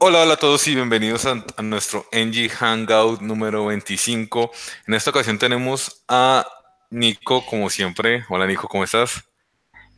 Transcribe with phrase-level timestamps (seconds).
[0.00, 4.50] Hola, hola a todos y bienvenidos a, a nuestro NG Hangout número 25.
[4.86, 6.46] En esta ocasión tenemos a
[6.90, 8.24] Nico, como siempre.
[8.28, 9.24] Hola Nico, ¿cómo estás?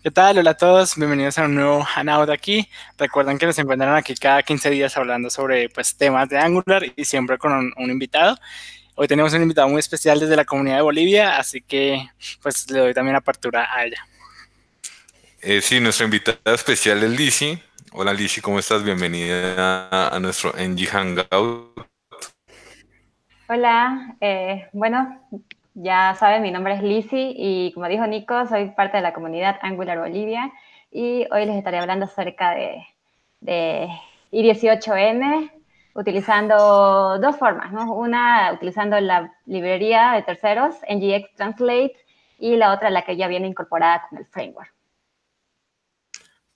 [0.02, 0.38] ¿Qué tal?
[0.38, 2.68] Hola a todos, bienvenidos a un nuevo Hangout aquí.
[2.96, 7.04] Recuerden que nos encuentran aquí cada 15 días hablando sobre pues, temas de Angular y
[7.04, 8.38] siempre con un, un invitado.
[8.94, 12.08] Hoy tenemos un invitado muy especial desde la comunidad de Bolivia, así que
[12.40, 14.06] pues le doy también apertura a ella.
[15.42, 17.62] Eh, sí, nuestra invitada especial es Lizzy.
[17.98, 18.84] Hola Lizzy, ¿cómo estás?
[18.84, 21.80] Bienvenida a, nuestro NG Hangout.
[23.48, 25.18] Hola, eh, bueno,
[25.72, 29.56] ya saben, mi nombre es Lizzy y como dijo Nico, soy parte de la comunidad
[29.62, 30.52] Angular Bolivia
[30.92, 32.86] y hoy les estaré hablando acerca de,
[33.40, 33.88] de
[34.30, 35.50] I18N
[35.94, 37.94] utilizando dos formas, ¿no?
[37.94, 41.96] Una utilizando la librería de terceros, NGX Translate,
[42.38, 44.75] y la otra la que ya viene incorporada con el framework.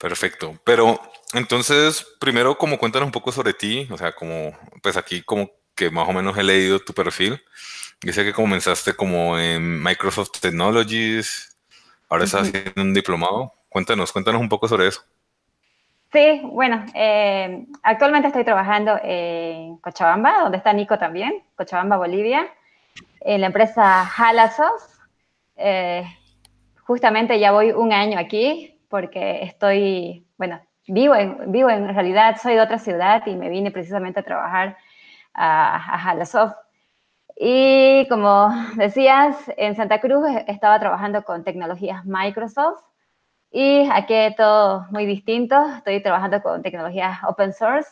[0.01, 0.59] Perfecto.
[0.63, 0.99] Pero
[1.33, 4.51] entonces, primero, como cuéntanos un poco sobre ti, o sea, como,
[4.81, 7.39] pues aquí como que más o menos he leído tu perfil.
[8.01, 11.55] Dice que comenzaste como en Microsoft Technologies,
[12.09, 13.53] ahora estás haciendo un diplomado.
[13.69, 15.03] Cuéntanos, cuéntanos un poco sobre eso.
[16.11, 22.51] Sí, bueno, eh, actualmente estoy trabajando en Cochabamba, donde está Nico también, Cochabamba, Bolivia,
[23.19, 24.97] en la empresa Halasoft.
[25.57, 26.03] Eh,
[26.81, 32.53] justamente ya voy un año aquí porque estoy, bueno, vivo en, vivo en realidad, soy
[32.55, 34.77] de otra ciudad y me vine precisamente a trabajar
[35.33, 36.55] a, a Halasoft.
[37.35, 42.83] Y como decías, en Santa Cruz estaba trabajando con tecnologías Microsoft
[43.51, 45.55] y aquí todo muy distinto.
[45.77, 47.89] Estoy trabajando con tecnologías open source.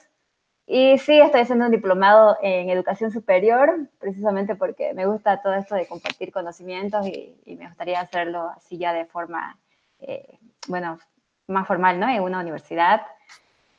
[0.65, 5.73] Y sí, estoy haciendo un diplomado en educación superior, precisamente porque me gusta todo esto
[5.73, 9.57] de compartir conocimientos y, y me gustaría hacerlo así ya de forma,
[9.99, 10.99] eh, bueno,
[11.47, 12.09] más formal, ¿no?
[12.09, 13.01] En una universidad.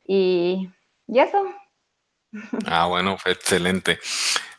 [0.07, 0.71] Y,
[1.07, 1.45] y eso.
[2.67, 3.99] Ah, bueno, fue excelente.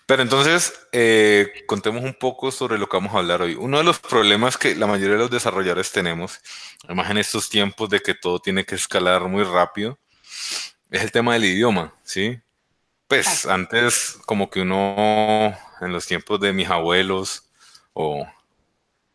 [0.06, 3.56] Pero entonces, eh, contemos un poco sobre lo que vamos a hablar hoy.
[3.56, 6.42] Uno de los problemas que la mayoría de los desarrolladores tenemos,
[6.84, 9.98] además en estos tiempos de que todo tiene que escalar muy rápido,
[10.90, 12.42] es el tema del idioma, ¿sí?
[13.08, 17.50] Pues antes, como que uno, en los tiempos de mis abuelos,
[17.94, 18.28] o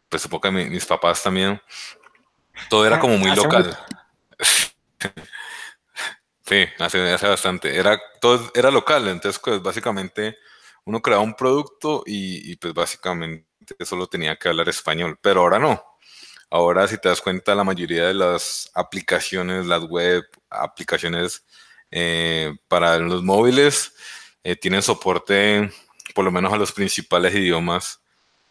[0.09, 1.61] pues supongo que mi, mis papás también,
[2.69, 3.77] todo era como muy local.
[6.43, 7.77] sí, hace, hace bastante.
[7.77, 10.39] Era, todo era local, entonces pues básicamente
[10.85, 13.47] uno creaba un producto y, y, pues básicamente
[13.85, 15.83] solo tenía que hablar español, pero ahora no.
[16.51, 21.45] Ahora si te das cuenta, la mayoría de las aplicaciones, las web, aplicaciones
[21.91, 23.95] eh, para los móviles,
[24.45, 25.71] eh, tienen soporte
[26.15, 28.01] por lo menos a los principales idiomas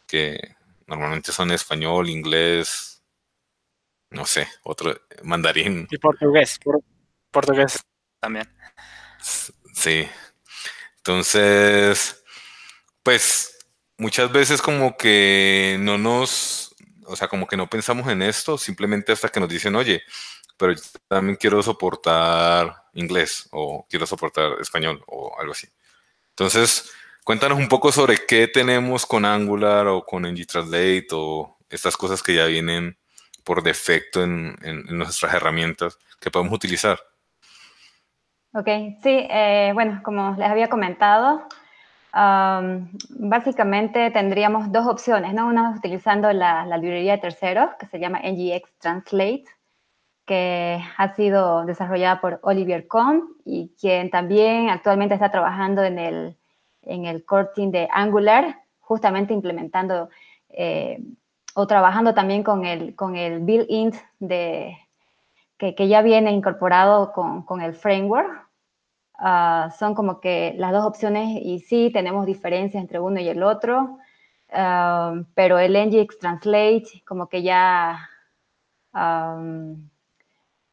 [0.07, 0.55] que
[0.87, 2.94] normalmente son español, inglés,
[4.09, 5.87] no sé, otro, mandarín.
[5.91, 6.81] Y portugués, por,
[7.31, 7.83] portugués
[8.19, 8.49] también.
[9.73, 10.07] Sí.
[10.97, 12.23] Entonces,
[13.03, 13.55] pues
[13.97, 19.11] muchas veces como que no nos, o sea, como que no pensamos en esto, simplemente
[19.11, 20.01] hasta que nos dicen, oye,
[20.57, 25.67] pero yo también quiero soportar inglés o quiero soportar español o algo así.
[26.29, 26.91] Entonces,
[27.23, 32.23] cuéntanos un poco sobre qué tenemos con Angular o con NG Translate o estas cosas
[32.23, 32.97] que ya vienen
[33.45, 36.99] por defecto en, en, en nuestras herramientas que podemos utilizar.
[38.53, 38.67] Ok,
[39.03, 41.47] sí, eh, bueno, como les había comentado,
[42.15, 45.47] Um, básicamente tendríamos dos opciones, ¿no?
[45.47, 49.43] Una utilizando la, la, librería de terceros, que se llama NGX Translate,
[50.25, 56.37] que ha sido desarrollada por Olivier Kohn y quien también actualmente está trabajando en el,
[56.83, 60.09] en el core team de Angular, justamente implementando
[60.47, 61.01] eh,
[61.55, 64.77] o trabajando también con el, con el build-in de,
[65.57, 68.45] que, que, ya viene incorporado con, con el framework
[69.19, 73.43] Uh, son como que las dos opciones y sí tenemos diferencias entre uno y el
[73.43, 73.97] otro,
[74.49, 78.09] uh, pero el NGX Translate como que ya,
[78.93, 79.89] um,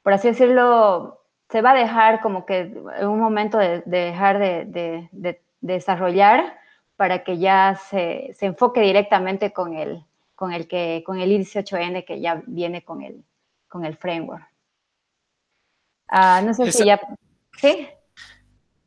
[0.03, 2.61] por así decirlo, se va a dejar como que
[2.99, 6.59] en un momento de, de dejar de, de, de, desarrollar
[6.97, 10.05] para que ya se, se, enfoque directamente con el,
[10.43, 13.25] con el, que, con el I18N que ya viene con el,
[13.69, 14.45] con el framework.
[16.11, 16.79] Uh, no sé Esa...
[16.79, 17.01] si ya...
[17.61, 17.87] ¿Sí?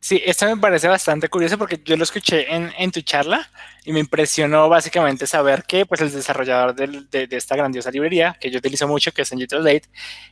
[0.02, 3.50] Sí, esto me parece bastante curioso porque yo lo escuché en, en tu charla
[3.86, 8.36] y me impresionó básicamente saber que pues, el desarrollador del, de, de, esta grandiosa librería,
[8.38, 9.84] que yo utilizo mucho, que es en Translate,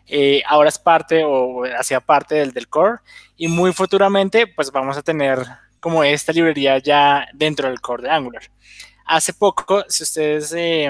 [0.08, 2.98] eh, ahora es parte o hacía parte del, del core
[3.38, 5.40] y muy futuramente pues vamos a tener
[5.80, 8.44] como esta librería ya dentro del core de Angular.
[9.06, 10.90] Hace poco, si ustedes eh,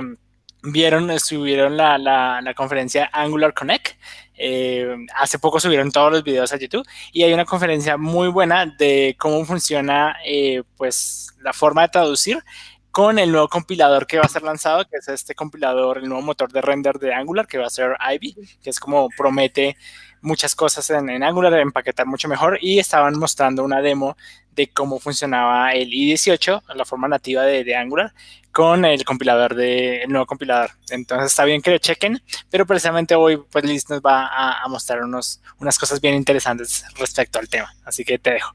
[0.64, 3.96] vieron, estuvieron la, la, la, conferencia Angular Connect,
[4.36, 8.66] Eh, hace poco subieron todos los videos a YouTube y hay una conferencia muy buena
[8.66, 12.44] de cómo funciona eh, pues la forma de traducir
[12.90, 16.24] con el nuevo compilador que va a ser lanzado, que es este compilador, el nuevo
[16.24, 19.78] motor de render de Angular, que va a ser Ivy, que es como promete
[20.24, 24.18] muchas cosas en, Angular, empaquetar mucho mejor, y estaban mostrando una demo
[24.52, 28.14] de cómo funcionaba el i18, la forma nativa de, Angular,
[28.52, 30.72] con el compilador de, el nuevo compilador.
[30.90, 34.68] Entonces está bien que lo chequen, pero precisamente hoy pues Liz nos va a, a
[34.68, 38.54] mostrar unos, unas cosas bien interesantes respecto al tema, así que te dejo.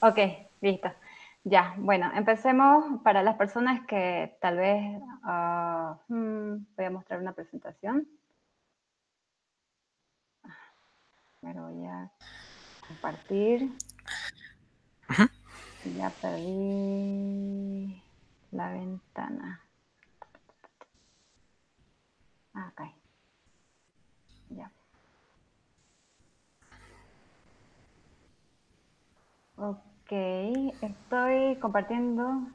[0.00, 0.18] Ok,
[0.60, 0.90] listo.
[1.46, 4.82] Ya, bueno, empecemos para las personas que tal vez
[5.26, 8.08] uh, voy a mostrar una presentación.
[11.44, 12.10] Pero voy a
[12.88, 13.70] compartir.
[15.98, 18.02] Ya perdí
[18.50, 19.60] la ventana.
[22.54, 22.80] Ah, ok.
[24.56, 24.70] Ya.
[29.56, 30.12] Ok.
[30.80, 32.48] Estoy compartiendo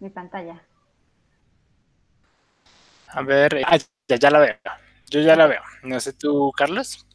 [0.00, 0.62] mi pantalla.
[3.08, 3.78] A ver, ah,
[4.08, 4.56] ya, la veo.
[5.08, 5.62] Yo ya la veo.
[5.82, 7.06] No sé tú, Carlos.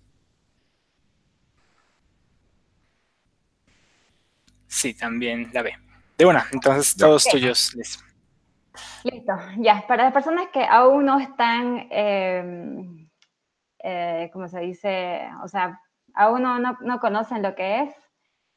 [4.75, 5.73] Sí, también la ve.
[6.17, 8.03] De una, entonces todos tuyos, Liz.
[9.03, 9.85] Listo, ya.
[9.87, 13.09] Para las personas que aún no están, em,
[13.79, 15.29] eh, ¿cómo se dice?
[15.43, 15.81] O sea,
[16.13, 17.95] aún no conocen lo que es,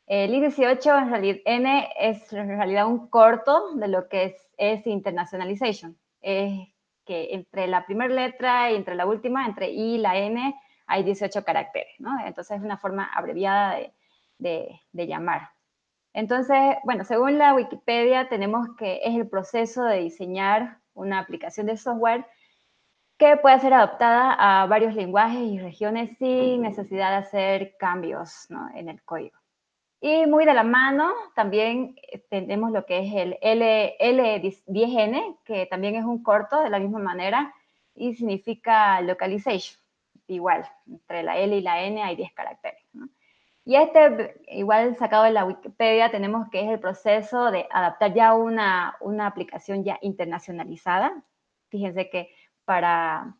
[0.08, 4.86] el I-18 en realidad, N es en realidad un corto de lo que es, es
[4.86, 5.98] internationalization.
[6.22, 6.50] Es
[7.04, 10.54] que entre la primera letra y entre la última, entre I y la N,
[10.86, 12.18] hay 18 caracteres, ¿no?
[12.24, 13.76] Entonces es una forma abreviada
[14.38, 15.50] de, de, llamar.
[16.12, 21.76] Entonces, bueno, según la Wikipedia, tenemos que es el proceso de diseñar una aplicación de
[21.76, 22.26] software
[23.18, 28.88] que pueda ser adaptada a varios lenguajes y regiones sin necesidad de hacer cambios en
[28.88, 29.36] el código.
[30.00, 35.36] Y muy de la mano también eh, tenemos lo que es el L, 10 n
[35.44, 37.52] que también es un corto de la misma manera
[37.94, 39.76] y significa localization.
[40.28, 42.80] Igual, entre la L y la N hay 10 caracteres.
[43.68, 48.32] Y este, igual sacado de la Wikipedia, tenemos que es el proceso de adaptar ya
[48.32, 51.22] una, una aplicación ya internacionalizada.
[51.68, 52.30] Fíjense que
[52.64, 53.36] para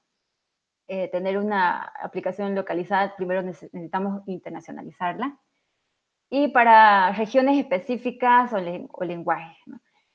[0.87, 5.39] eh, tener una aplicación localizada, primero necesitamos internacionalizarla
[6.29, 9.57] y para regiones específicas o, lenguajes.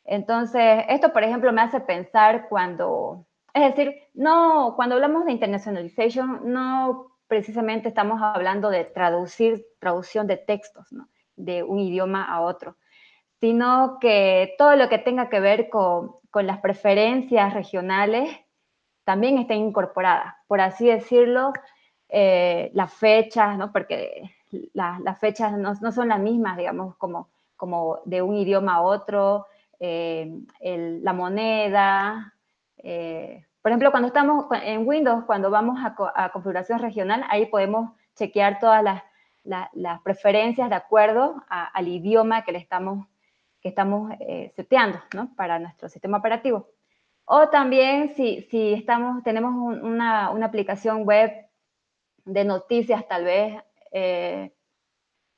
[0.04, 6.42] Entonces, esto, por ejemplo, me hace pensar cuando, es decir, no, cuando hablamos de internationalization,
[6.54, 10.85] no precisamente estamos hablando de traducir, traducción de textos,
[11.35, 12.77] de un idioma a otro,
[13.41, 18.30] sino que todo lo que tenga que ver con, con las preferencias regionales
[19.03, 21.53] también está incorporada, por así decirlo,
[22.07, 23.71] eh, las fechas, ¿no?
[23.71, 24.30] porque
[24.74, 29.47] las fechas no, son las mismas, digamos, como, como de un idioma a otro,
[29.80, 32.35] eh, la moneda.
[32.77, 38.60] Eh, por ejemplo, cuando estamos en Windows, cuando vamos a, configuración regional, ahí podemos chequear
[38.60, 38.83] todas
[39.44, 43.07] las, preferencias de acuerdo al idioma que le estamos,
[43.60, 45.33] que estamos eh, seteando ¿no?
[45.36, 46.68] para nuestro sistema operativo.
[47.25, 51.31] O también si, si estamos, tenemos una, una aplicación web
[52.25, 54.54] de noticias tal vez eh,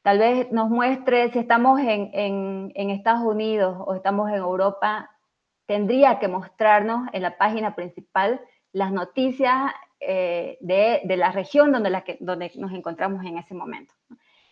[0.06, 5.10] tal vez nos muestre si estamos en, Estados Unidos o estamos en Europa,
[5.66, 8.42] tendría que mostrarnos en la página principal
[8.72, 13.94] las noticias eh, de, la región donde, donde nos encontramos en ese momento.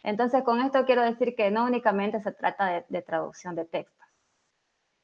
[0.03, 4.07] Entonces, con esto quiero decir que no únicamente se trata de, traducción de textos.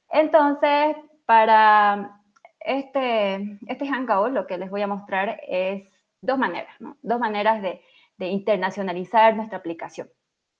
[0.09, 2.21] Entonces, para
[2.59, 5.87] este, este Hangout, lo que les voy a mostrar es
[6.21, 7.81] dos maneras, dos maneras de,
[8.17, 10.09] de internacionalizar nuestra aplicación.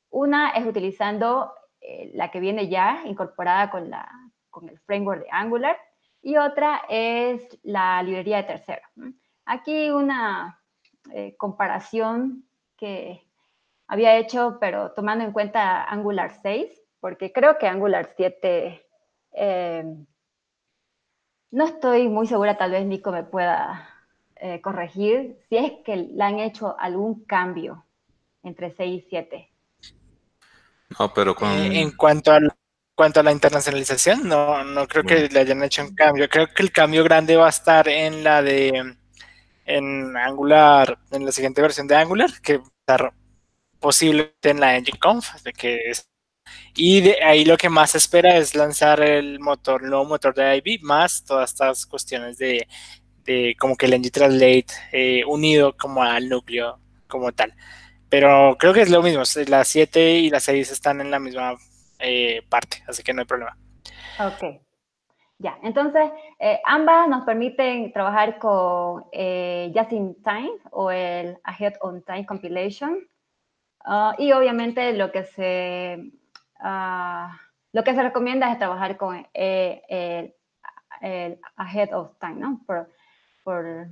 [0.10, 4.10] Una es utilizando eh, la que viene ya incorporada con, la,
[4.50, 5.78] con el framework de Angular
[6.22, 8.82] y otra es la librería de tercero.
[9.46, 10.62] Aquí una
[11.14, 12.46] eh, comparación
[12.78, 13.26] que
[13.88, 18.86] había hecho, pero tomando en cuenta Angular 6, porque creo que Angular 7,
[19.32, 19.84] eh,
[21.52, 23.90] no estoy muy segura, tal vez Nico me pueda
[24.36, 27.86] eh, corregir si es que le han hecho algún cambio
[28.44, 29.52] entre 6 y 7.
[30.98, 31.50] No, pero con...
[31.50, 32.40] Eh, en cuanto a,
[33.00, 36.28] cuanto a la internacionalización, no, no creo que le hayan hecho un cambio.
[36.28, 38.94] Creo que el cambio grande va a estar en la de
[39.66, 43.14] en Angular, en la siguiente versión de Angular, que va a estar
[43.80, 45.94] posiblemente en la Engine Conf, de que
[46.76, 50.36] y de ahí lo que más se espera es lanzar el motor, el nuevo motor
[50.36, 52.68] de IB, más todas estas cuestiones de
[53.24, 57.54] de como que el NG Translate eh, unido como al núcleo como tal.
[58.10, 61.56] Pero creo que es lo mismo, las 7 y las 6 están en la misma
[62.00, 63.58] eh, parte, así que no hay problema.
[64.20, 64.62] Ok.
[65.42, 71.76] Ya, entonces eh, ambas nos permiten trabajar con eh, Just in Time o el Ahead
[71.82, 73.08] on Time Compilation.
[73.86, 76.12] Ah, y obviamente lo que se
[76.60, 77.40] ah,
[77.72, 80.34] lo que se recomienda es trabajar con el,
[81.56, 82.62] Ahead of Time, ¿no?
[82.66, 82.90] Por,
[83.44, 83.88] por,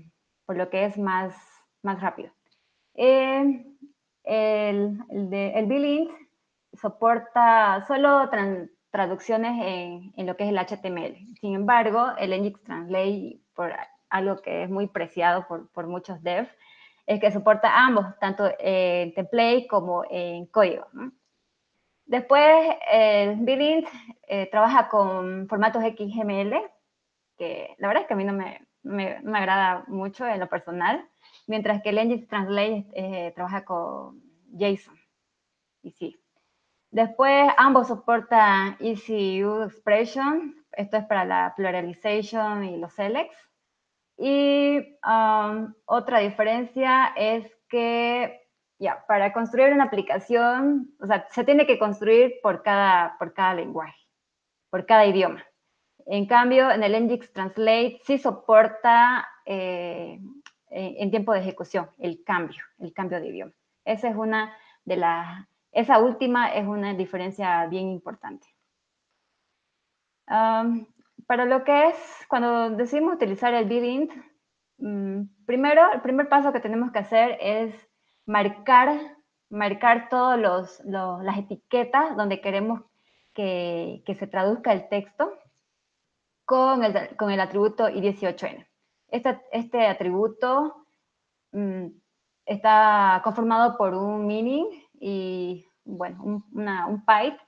[0.46, 1.34] por, lo que es más,
[1.82, 2.32] más rápido.
[2.96, 3.78] el,
[4.26, 5.66] el, de, el
[6.82, 8.30] soporta solo
[8.92, 11.36] traducciones en, en, lo que es el HTML.
[11.40, 13.74] Sin embargo, el Nginx Translate, por
[14.10, 16.50] algo que es muy preciado por, por muchos devs,
[17.06, 20.88] es que soporta ambos, tanto en template como en código.
[22.06, 23.86] Después, el Billing
[24.28, 26.54] eh, trabaja con formatos XML,
[27.38, 30.48] que la verdad es que a mí no me, me, me agrada mucho en lo
[30.48, 31.08] personal,
[31.48, 34.98] mientras que el Nginx Translate eh, trabaja con JSON.
[35.82, 36.18] Y sí,
[36.92, 43.38] Después ambos soportan ECU Expression, esto es para la pluralization y los selects.
[44.18, 48.48] Y um, otra diferencia es que,
[48.80, 53.54] ya, para construir una aplicación, o sea, se tiene que construir por cada, por cada
[53.54, 54.00] lenguaje,
[54.70, 55.44] por cada idioma.
[56.06, 60.20] En cambio, en el Nginx Translate sí soporta eh,
[60.70, 63.54] en tiempo de ejecución el cambio, el cambio de idioma.
[63.84, 68.48] Esa es una de las esa última es una diferencia bien importante.
[71.28, 71.96] para lo que es,
[72.30, 74.12] cuando decidimos utilizar el BitInt,
[74.80, 77.76] mm, primero, el primer paso que tenemos que hacer es
[78.26, 79.18] marcar,
[79.50, 80.40] marcar todas
[81.22, 82.82] las etiquetas donde queremos
[83.34, 85.32] que, se traduzca el texto
[86.46, 88.68] con el, con el atributo i18n.
[89.10, 90.88] Este, este atributo
[91.52, 91.88] mm,
[92.46, 97.40] está conformado por un meaning y bueno, un, un pipe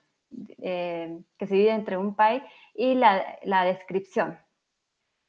[0.62, 2.44] eh, que se divide entre un pipe
[2.75, 4.38] y la, descripción.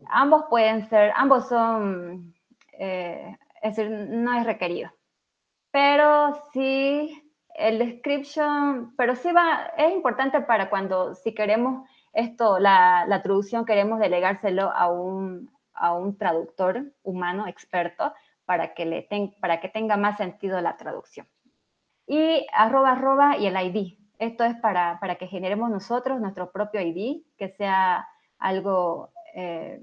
[0.09, 2.35] Ambos pueden ser, ambos son,
[2.79, 4.91] eh, es decir, no es requerido.
[5.71, 7.23] Pero sí,
[7.55, 13.65] el description, pero sí va, es importante para cuando, si queremos esto, la, la traducción,
[13.65, 18.12] queremos delegárselo a un, a un traductor humano experto
[18.45, 19.09] para que, le
[19.41, 21.27] para que tenga más sentido la traducción
[22.11, 23.97] y arroba arroba y el ID.
[24.19, 28.09] Esto es para, para que generemos nosotros nuestro propio ID, que sea
[28.40, 29.81] algo eh,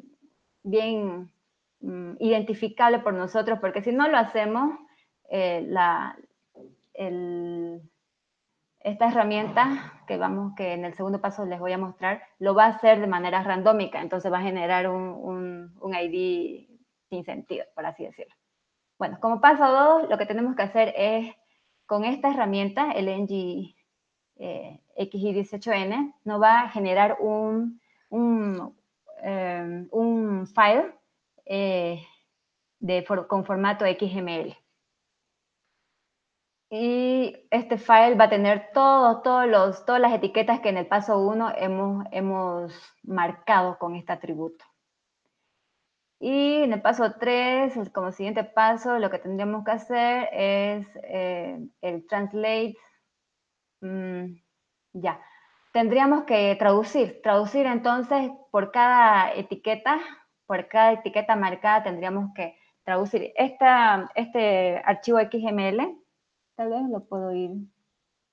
[0.61, 1.31] bien
[1.79, 4.77] mm, identificable por nosotros, porque si no lo hacemos,
[5.29, 6.17] eh, la,
[8.81, 12.65] esta herramienta que vamos, que en el segundo paso les voy a mostrar, lo va
[12.65, 16.67] a hacer de manera randómica, entonces va a generar un, un, un ID
[17.09, 18.35] sin sentido, por así decirlo.
[18.99, 21.33] Bueno, como paso dos, lo que tenemos que hacer es
[21.87, 23.75] con esta herramienta, el NG
[24.35, 28.75] eh, XI18N, nos va a generar un, un,
[29.23, 30.93] em, file
[31.45, 32.05] eh,
[32.79, 34.55] de, con formato XML.
[36.69, 39.23] Y este file va a tener los,
[39.85, 44.65] todas las etiquetas que en el paso 1 hemos, hemos marcado con este atributo.
[46.19, 51.59] Y en el paso 3, como siguiente paso, lo que tendríamos que hacer es eh,
[51.81, 52.75] el translate.
[53.81, 54.37] Mm,
[54.93, 55.21] ya.
[55.73, 57.21] Tendríamos que traducir.
[57.21, 59.99] Traducir entonces por cada etiqueta,
[60.47, 63.31] por cada etiqueta marcada tendríamos que traducir.
[63.35, 66.01] Este archivo XML,
[66.55, 67.51] tal vez lo puedo ir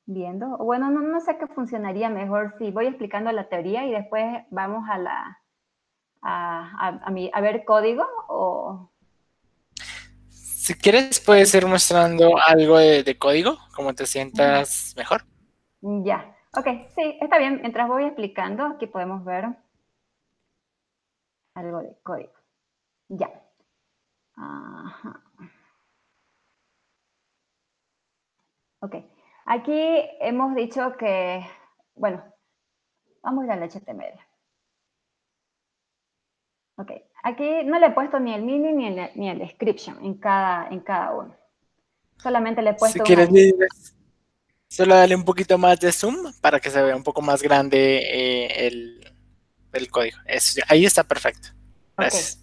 [0.07, 0.57] viendo.
[0.59, 4.89] Bueno, no, no sé qué funcionaría mejor si voy explicando la teoría y después vamos
[4.89, 5.39] a la,
[6.25, 7.01] a,
[7.33, 8.91] a, ver código o...
[10.31, 15.25] Si quieres, puedes ir mostrando algo de, código, como te sientas mejor.
[15.83, 17.61] Ya, ok, sí, está bien.
[17.61, 19.45] Mientras voy explicando, aquí podemos ver
[21.55, 22.33] algo de código.
[23.09, 23.31] Ya.
[28.81, 28.97] Ok,
[29.45, 29.73] aquí
[30.21, 31.47] hemos dicho que,
[31.95, 32.25] bueno,
[33.23, 34.34] vamos a ir al HTML.
[36.77, 36.91] Ok,
[37.23, 40.69] aquí no le he puesto ni el mini ni el, ni el description en cada,
[40.69, 41.37] en cada uno.
[42.17, 43.05] Solamente le he puesto...
[43.05, 43.29] Si quieres,
[44.69, 47.99] solo dale un poquito más de zoom para que se vea un poco más grande
[47.99, 48.67] eh,
[49.73, 50.19] el, código.
[50.69, 51.49] ahí está perfecto.
[51.97, 52.41] Gracias.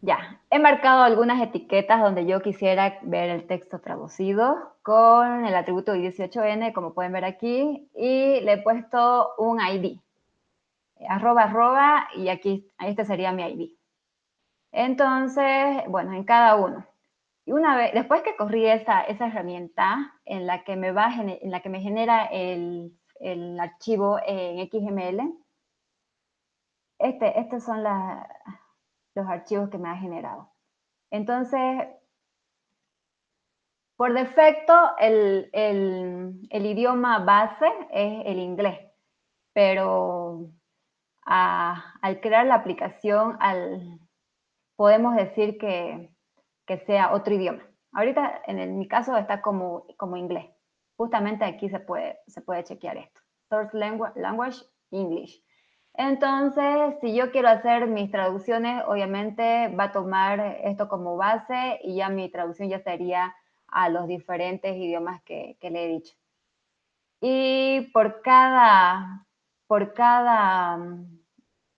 [0.00, 5.94] Ya, he marcado algunas etiquetas donde yo quisiera ver el texto traducido con el atributo
[5.94, 9.98] 18N, como pueden ver aquí, y le he puesto un ID
[11.08, 13.70] arroba, arroba, y aquí, este sería mi ID.
[14.72, 16.86] Entonces, bueno, en cada uno.
[17.44, 21.50] Y una vez, después que corrí esa, esa herramienta en la que me, va, en
[21.50, 25.32] la que me genera el, el archivo en XML,
[26.98, 30.50] este, estos son los archivos que me ha generado.
[31.10, 31.88] Entonces,
[33.96, 35.50] por defecto, el,
[36.50, 38.78] idioma base es el inglés,
[39.52, 40.50] pero
[41.26, 44.00] al crear la aplicación, al,
[44.76, 46.10] podemos decir que,
[46.86, 47.62] sea otro idioma.
[47.92, 50.46] Ahorita, en, mi caso, está como, como inglés.
[50.96, 53.20] Justamente aquí se puede, se puede chequear esto.
[53.48, 55.42] Source language, language English.
[55.94, 61.96] Entonces, si yo quiero hacer mis traducciones, obviamente va a tomar esto como base y
[61.96, 63.34] ya mi traducción ya sería
[63.68, 66.14] a los diferentes idiomas que, le he dicho.
[67.20, 69.25] Y por cada,
[69.66, 70.78] por cada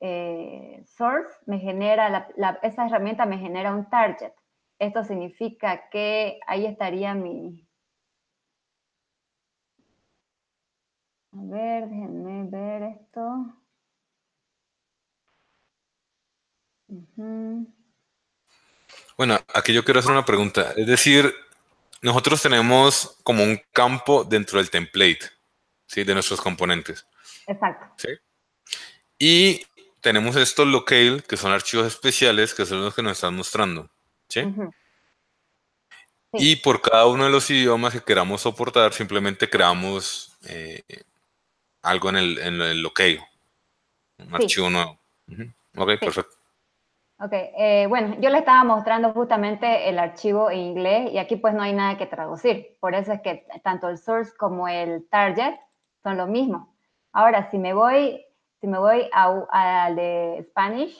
[0.01, 2.29] eh, source, me genera,
[2.63, 4.33] esa herramienta me genera un target.
[4.79, 7.67] Esto significa que ahí estaría mi...
[11.33, 13.55] A ver, déjenme ver esto.
[19.17, 20.73] Bueno, aquí yo quiero hacer una pregunta.
[20.77, 21.35] Es decir,
[22.01, 25.21] nosotros tenemos como un campo dentro del template,
[25.87, 26.05] ¿sí?
[26.05, 27.08] De nuestros componentes.
[27.49, 27.87] Exacto.
[27.97, 28.09] ¿Sí?
[29.19, 29.67] Y
[30.01, 33.91] tenemos estos locale, que son archivos especiales, que son los que nos están mostrando,
[34.29, 34.43] ¿sí?
[36.35, 40.83] Y por cada uno de los idiomas que queramos soportar, simplemente creamos eh,
[41.83, 43.27] algo en el, en el locale,
[44.19, 44.99] un archivo nuevo.
[45.77, 46.37] Ok, perfecto.
[47.21, 51.53] Ok, eh, bueno, yo le estaba mostrando justamente el archivo en inglés y aquí pues
[51.53, 52.77] no hay nada que traducir.
[52.79, 55.57] Por eso es que tanto el source como el target
[56.05, 56.78] son lo mismo.
[57.19, 58.25] Ahora, si me voy,
[58.61, 60.97] si me voy al de Spanish,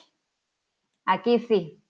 [1.05, 1.81] aquí sí.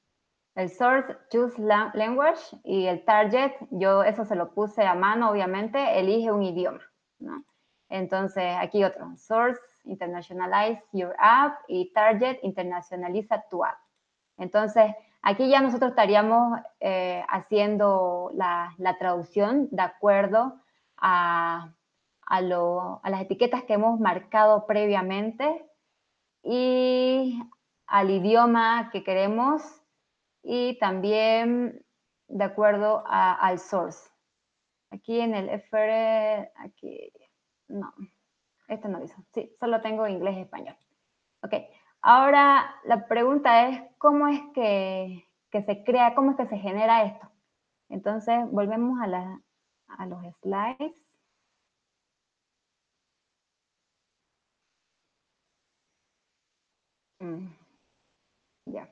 [0.54, 6.00] El source, choose language y el target, yo eso se lo puse a mano, obviamente,
[6.00, 6.84] elige un idioma.
[7.18, 7.44] ¿no?
[7.90, 13.80] Entonces, aquí otro, source, internationalize your app y target, internacionaliza tu app.
[14.38, 20.62] Entonces, aquí ya nosotros estaríamos eh, haciendo la, traducción de acuerdo
[20.98, 21.74] a,
[22.30, 25.66] las etiquetas que hemos marcado previamente
[26.44, 27.40] y
[27.88, 29.62] al idioma que queremos
[30.44, 31.84] y también
[32.28, 34.10] de acuerdo al source.
[34.92, 37.12] Aquí en el FR, aquí,
[37.68, 37.94] no,
[38.68, 40.78] esto no dice, sí, solo tengo inglés y español.
[41.42, 41.54] Ok,
[42.02, 47.30] Ahora, la pregunta es, ¿cómo es que, se crea, cómo es que se genera esto?
[47.90, 49.42] Entonces, volvemos a,
[49.98, 50.94] a los slides.
[57.22, 57.48] Mm,
[58.66, 58.90] ya.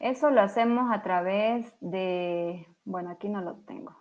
[0.00, 3.96] Eso lo hacemos a través de, bueno, aquí no lo tengo.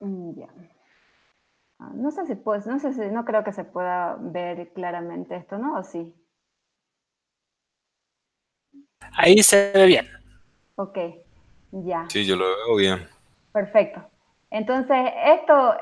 [0.00, 0.48] Mm, ya.
[1.78, 5.36] Ah, no sé si pues, no sé si, no creo que se pueda ver claramente
[5.36, 5.76] esto, ¿no?
[5.78, 6.14] ¿O sí?
[9.16, 10.06] Ahí se ve bien.
[10.76, 10.98] Ok,
[11.72, 12.08] ya.
[12.08, 13.08] Sí, yo lo veo bien.
[13.52, 14.13] Perfecto.
[14.54, 15.74] Entonces, esto,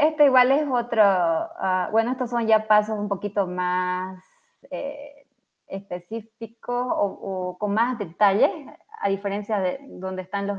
[0.00, 4.24] esto igual es otro, ah, bueno, estos son ya pasos un poquito más
[4.70, 5.26] eh,
[5.66, 8.50] específicos o, o, con más detalles,
[8.98, 10.56] a diferencia de donde están los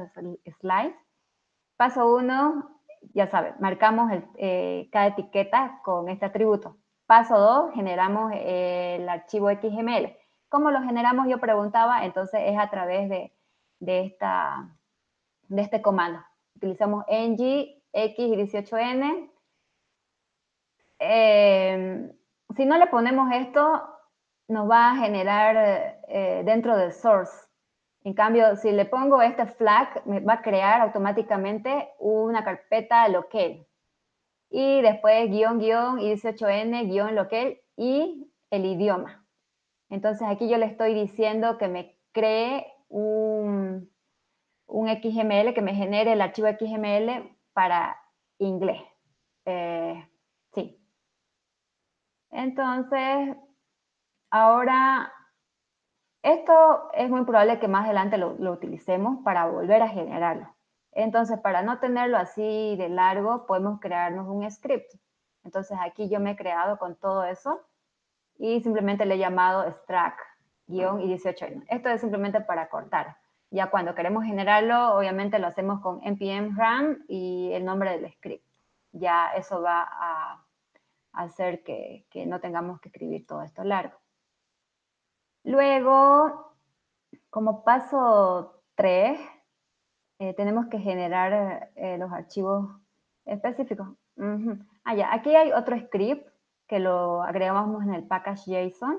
[0.59, 0.93] slides.
[1.75, 2.69] Paso uno,
[3.15, 6.77] ya saben, marcamos eh, cada etiqueta con este atributo.
[7.07, 10.15] Paso 2, generamos el archivo XML.
[10.49, 11.27] ¿Cómo lo generamos?
[11.27, 13.31] Yo preguntaba, entonces es a través de,
[13.79, 14.69] esta,
[15.47, 16.19] de este comando.
[16.55, 17.37] Utilizamos ng
[17.93, 19.29] x y 18n.
[20.99, 22.11] Eh,
[22.55, 23.83] si no le ponemos esto,
[24.47, 27.45] nos va a generar eh, dentro del source
[28.05, 33.65] en cambio, si le pongo este flag, me va a crear automáticamente una carpeta local.
[34.51, 39.25] Y después guion, guion, y 18N, guion local y el idioma.
[39.89, 43.34] Entonces aquí yo le estoy diciendo que me cree un,
[44.67, 47.97] un XML, que me genere el archivo XML para
[48.39, 48.81] inglés.
[49.45, 50.07] Eh,
[50.53, 50.79] sí.
[52.31, 53.35] Entonces,
[54.29, 55.11] ahora
[56.25, 60.47] esto es muy probable que más adelante lo, utilicemos para volver a generarlo.
[60.91, 64.91] Entonces, para no tenerlo así de largo, podemos crearnos un script.
[65.43, 67.61] Entonces, aquí yo me he creado con todo eso
[68.39, 70.19] y simplemente le he llamado extract
[70.65, 71.45] guion y 18.
[71.67, 73.17] Esto es simplemente para cortar.
[73.51, 78.45] Ya cuando queremos generarlo, obviamente lo hacemos con npm run y el nombre del script.
[78.91, 80.45] Ya eso va a,
[81.13, 83.97] hacer que, no tengamos que escribir todo esto largo.
[85.43, 86.57] Luego,
[87.29, 89.19] como paso 3,
[90.19, 92.69] eh, tenemos que generar eh, los archivos
[93.25, 93.87] específicos.
[94.83, 96.27] Ah, ya, aquí hay otro script
[96.67, 98.97] que lo agregamos en el package JSON,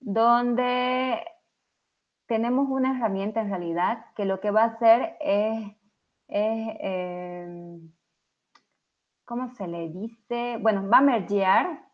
[0.00, 1.24] donde
[2.28, 5.72] tenemos una herramienta en realidad que lo que va a hacer es,
[6.28, 7.90] em,
[9.24, 10.58] ¿cómo se le dice?
[10.60, 11.86] Bueno, va a mergear,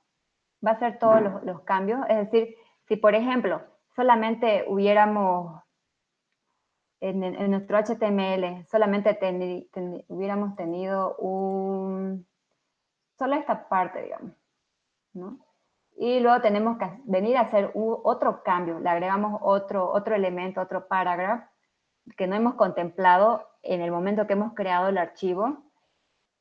[0.64, 2.01] va a hacer todos los, cambios.
[2.09, 2.57] Es decir,
[2.88, 3.62] si por ejemplo
[3.94, 5.62] solamente hubiéramos
[7.01, 9.16] en, nuestro HTML, solamente
[10.09, 12.27] hubiéramos tenido un,
[13.16, 14.33] solo esta parte, digamos,
[15.12, 15.38] ¿no?
[15.96, 20.88] Y luego tenemos que venir a hacer otro cambio, le agregamos otro, otro elemento, otro
[20.88, 21.48] parágrafo
[22.16, 25.64] que no hemos contemplado en el momento que hemos creado el archivo.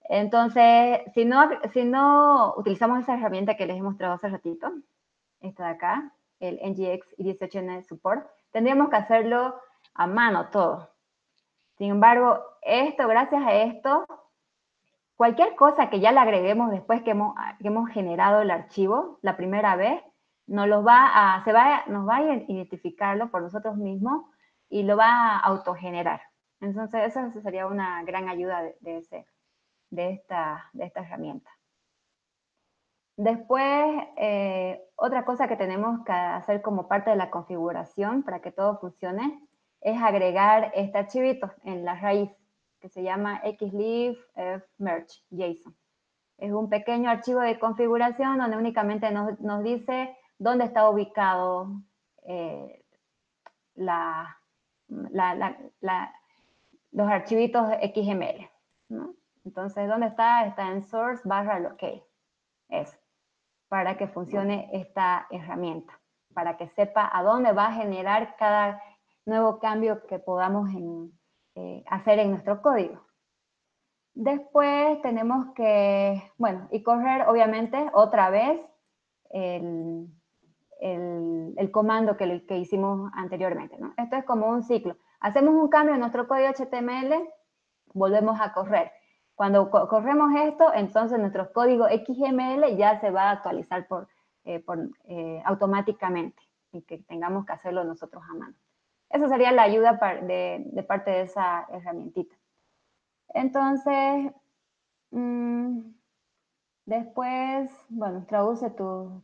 [0.10, 4.72] Entonces, si no, si no utilizamos esa herramienta que les he mostrado hace ratito,
[5.40, 9.56] esta de acá, el NGX y 18N Support, tendríamos que hacerlo
[9.94, 10.90] a mano todo.
[11.78, 14.06] Sin embargo, esto, gracias a esto,
[15.16, 20.02] Cualquier cosa que ya le agreguemos después que hemos, generado el archivo la primera vez,
[20.48, 24.26] nos, lo va a, se va, nos va a identificarlo por nosotros mismos
[24.70, 26.22] y lo va a autogenerar.
[26.60, 29.26] Entonces, eso sería una gran ayuda de, de,
[29.92, 31.50] de, esta, de esta herramienta.
[33.16, 33.64] Después,
[34.18, 38.80] eh, otra cosa que tenemos que hacer como parte de la configuración para que todo
[38.80, 39.40] funcione
[39.82, 42.32] es agregar este archivito en la raíz
[42.84, 44.18] que se llama xlib
[44.78, 45.74] merge JSON.
[46.38, 51.82] Es un pequeño archivo de configuración donde únicamente nos, dice dónde está ubicado
[52.24, 52.84] eh,
[53.76, 54.38] la,
[54.90, 58.50] los archivitos XML.
[59.46, 60.46] Entonces, ¿dónde está?
[60.46, 62.04] Está en source barra locale.
[62.68, 62.98] Eso,
[63.70, 65.98] para que funcione esta herramienta,
[66.34, 68.84] para que sepa a dónde va a generar cada
[69.26, 71.14] nuevo cambio que podamos en,
[71.56, 73.06] eh, hacer en nuestro código.
[74.16, 78.60] Después tenemos que, bueno, y correr obviamente otra vez
[79.32, 80.08] el,
[80.80, 83.78] el, comando que, que, hicimos anteriormente.
[83.80, 83.94] ¿no?
[83.98, 84.98] Esto es como un ciclo.
[85.20, 87.28] Hacemos un cambio en nuestro código HTML,
[87.94, 88.92] volvemos a correr.
[89.36, 94.08] Cuando corremos esto, entonces nuestro código XML ya se va a actualizar por,
[94.44, 98.56] eh, por eh, automáticamente y que tengamos que hacerlo nosotros a mano.
[99.14, 102.36] Esa sería la ayuda de, parte de esa herramientita.
[103.30, 104.34] Entonces,
[105.12, 105.82] mm,
[106.86, 109.22] después, bueno, traduce tu,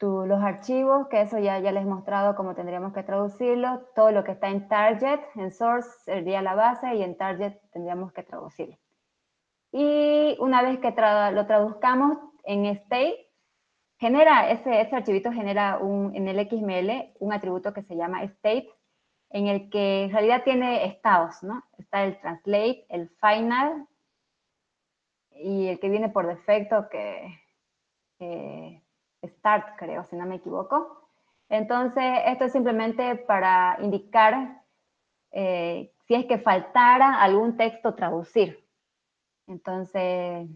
[0.00, 3.82] los archivos, que eso ya, ya les he mostrado cómo tendríamos que traducirlo.
[3.94, 8.10] Todo lo que está en target, en source, sería la base y en target tendríamos
[8.12, 8.78] que traducirlo.
[9.70, 10.94] Y una vez que
[11.32, 13.27] lo traduzcamos en state,
[13.98, 18.68] genera, ese, archivito genera un, en el XML un atributo que se llama state,
[19.30, 21.64] en el que en realidad tiene estados, ¿no?
[21.76, 23.86] Está el translate, el final,
[25.30, 27.42] y el que viene por defecto que
[29.22, 31.08] start, creo, si no me equivoco.
[31.48, 34.62] Entonces, esto es simplemente para indicar
[35.30, 38.66] eh, si es que faltara algún texto traducir.
[39.46, 40.48] Entonces,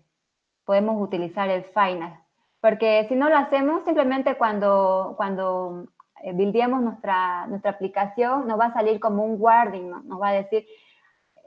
[0.65, 2.21] podemos utilizar el final.
[2.63, 5.89] Porque si no lo hacemos, simplemente cuando, cuando
[6.23, 10.01] eh, buildemos nuestra, nuestra aplicación, nos va a salir como un wording, ¿no?
[10.05, 10.65] nos va a decir,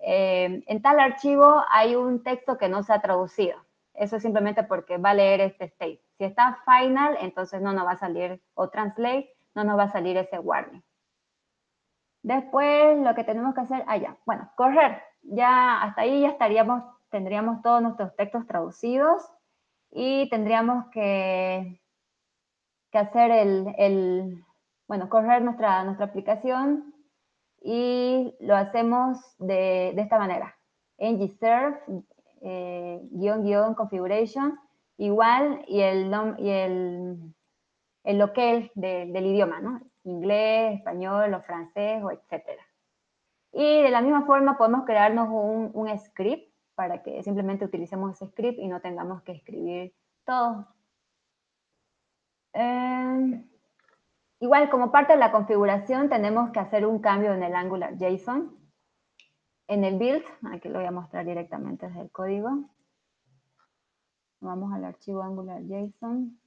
[0.04, 3.58] eh, en tal archivo hay un texto que no se ha traducido.
[3.93, 6.01] Eso es simplemente porque va a leer este state.
[6.17, 9.91] Si está final, entonces no nos va a salir, o translate, no nos va a
[9.93, 10.84] salir ese warning.
[12.23, 15.01] Después lo que tenemos que hacer, ah, ya, bueno, correr.
[15.21, 19.32] Ya hasta ahí ya estaríamos, tendríamos todos nuestros textos traducidos
[19.91, 21.82] y tendríamos que,
[22.91, 24.43] que hacer el,
[24.88, 26.93] bueno, correr nuestra, nuestra aplicación
[27.62, 30.56] y lo hacemos de, esta manera.
[31.00, 31.80] ngserve,
[32.41, 34.60] eh, guion, guion, configuration,
[34.98, 37.17] igual, y el, y el,
[38.04, 39.82] el local del idioma, ¿no?
[40.04, 42.63] Inglés, español o francés o etcétera.
[43.52, 48.31] Y de la misma forma podemos crearnos un, un script para que simplemente utilicemos ese
[48.31, 49.93] script y no tengamos que escribir
[50.25, 50.67] todo.
[52.53, 53.49] Em,
[54.39, 58.55] igual, como parte de la configuración, tenemos que hacer un cambio en el Angular JSON.
[59.67, 62.69] En el build, aquí lo voy a mostrar directamente desde el código.
[64.41, 66.39] Vamos al archivo Angular JSON.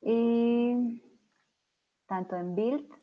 [0.00, 1.02] Y
[2.06, 3.02] tanto en build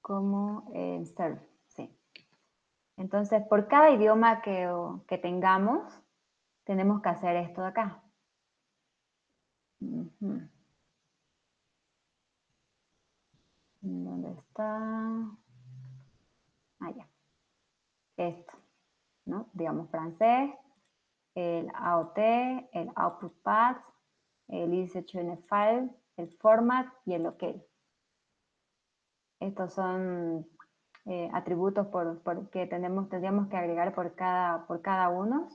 [0.00, 1.49] como en serve.
[3.00, 5.90] Entonces, por cada idioma que, tengamos,
[6.64, 8.02] tenemos que hacer esto de acá.
[13.80, 15.30] ¿Dónde está?
[16.80, 17.08] Allá.
[18.18, 18.52] Esto.
[19.54, 20.50] Digamos francés,
[21.34, 23.82] el AOT, el Output Path,
[24.48, 27.44] el ISHN File, el Format y el OK.
[29.40, 30.46] Estos son
[31.06, 35.48] eh, atributos por, que tenemos, tendríamos que agregar por cada, por cada uno,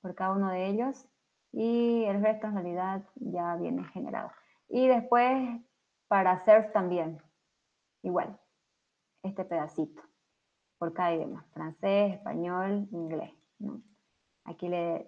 [0.00, 1.08] por cada uno de ellos,
[1.52, 4.30] y el resto en realidad ya viene generado.
[4.68, 5.60] Y después
[6.08, 7.22] para hacer también,
[8.02, 8.38] igual,
[9.22, 10.02] este pedacito,
[10.78, 13.32] por cada idioma, francés, español, inglés.
[14.44, 15.06] Aquí le,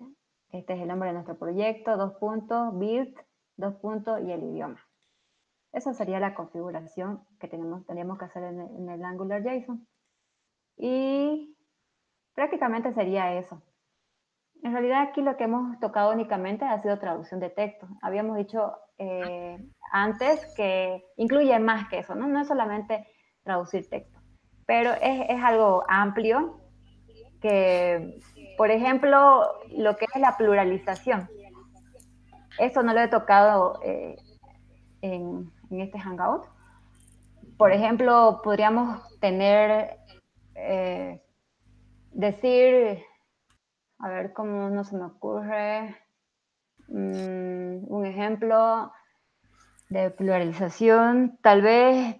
[0.50, 3.14] este es el nombre de nuestro proyecto, dos puntos, build,
[3.56, 4.80] dos puntos y el idioma.
[5.74, 9.86] Esa sería la configuración que tenemos, tenemos que hacer en el, en el Angular JSON.
[10.76, 11.56] Y
[12.34, 13.62] prácticamente sería eso.
[14.62, 17.86] En realidad aquí lo que hemos tocado únicamente ha sido traducción de texto.
[18.00, 19.58] Habíamos dicho eh,
[19.92, 22.26] antes que incluye más que eso, ¿no?
[22.26, 23.06] No es solamente
[23.42, 24.20] traducir texto,
[24.66, 26.60] pero es, es algo amplio
[27.42, 28.18] que,
[28.56, 31.28] por ejemplo, lo que es la pluralización.
[32.58, 34.16] Eso no lo he tocado eh,
[35.02, 36.46] en, en, este Hangout.
[37.56, 39.98] Por ejemplo, podríamos tener,
[40.54, 41.22] eh,
[42.12, 43.04] decir
[43.98, 45.96] a ver cómo no se me ocurre.
[46.88, 48.92] Mm, un ejemplo
[49.88, 52.16] de pluralización, tal vez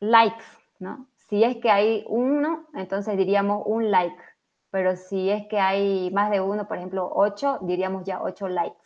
[0.00, 0.44] likes,
[0.80, 1.06] ¿no?
[1.28, 4.22] Si es que hay uno, entonces diríamos un like,
[4.70, 8.76] pero si es que hay más de uno, por ejemplo, ocho, diríamos ya ocho likes.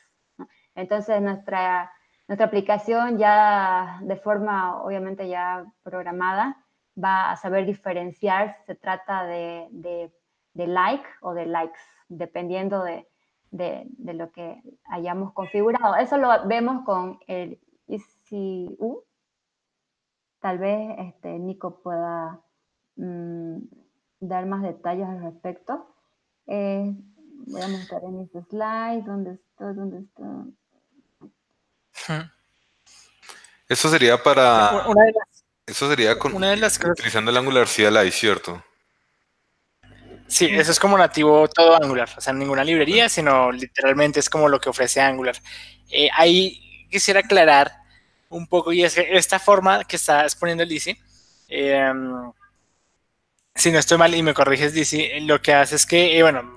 [0.74, 1.90] Entonces nuestra,
[2.28, 6.56] nuestra aplicación ya de forma obviamente ya programada
[7.02, 10.12] va a saber diferenciar si se trata de, de
[10.56, 13.06] de like o de likes, dependiendo de,
[13.50, 15.96] de, lo que hayamos configurado.
[15.96, 19.04] Eso lo vemos con el ECU.
[20.40, 22.40] Tal vez este, Nico pueda
[22.96, 23.58] mm,
[24.20, 25.94] dar más detalles al respecto.
[26.46, 26.96] Eh,
[27.46, 29.04] voy a mostrar en este slide.
[29.04, 29.72] ¿Dónde está?
[29.74, 30.46] ¿Dónde está?
[33.68, 34.86] Eso sería para...
[34.86, 38.62] Una de las, eso sería con, una de las utilizando el Angular CLI, ¿cierto?
[40.28, 44.48] Sí, eso es como nativo todo Angular, o sea, ninguna librería, sino literalmente es como
[44.48, 45.36] lo que ofrece Angular.
[45.90, 47.72] Eh, ahí quisiera aclarar
[48.28, 50.98] un poco, y es que esta forma que está exponiendo el DC,
[51.48, 52.32] em,
[53.54, 56.55] si no estoy mal y me corriges, DC, lo que hace es que, eh, bueno,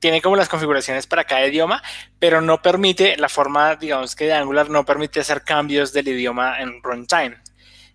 [0.00, 1.82] tiene como las configuraciones para cada idioma,
[2.18, 6.60] pero no permite, la forma, digamos que de Angular no permite hacer cambios del idioma
[6.60, 7.36] en runtime.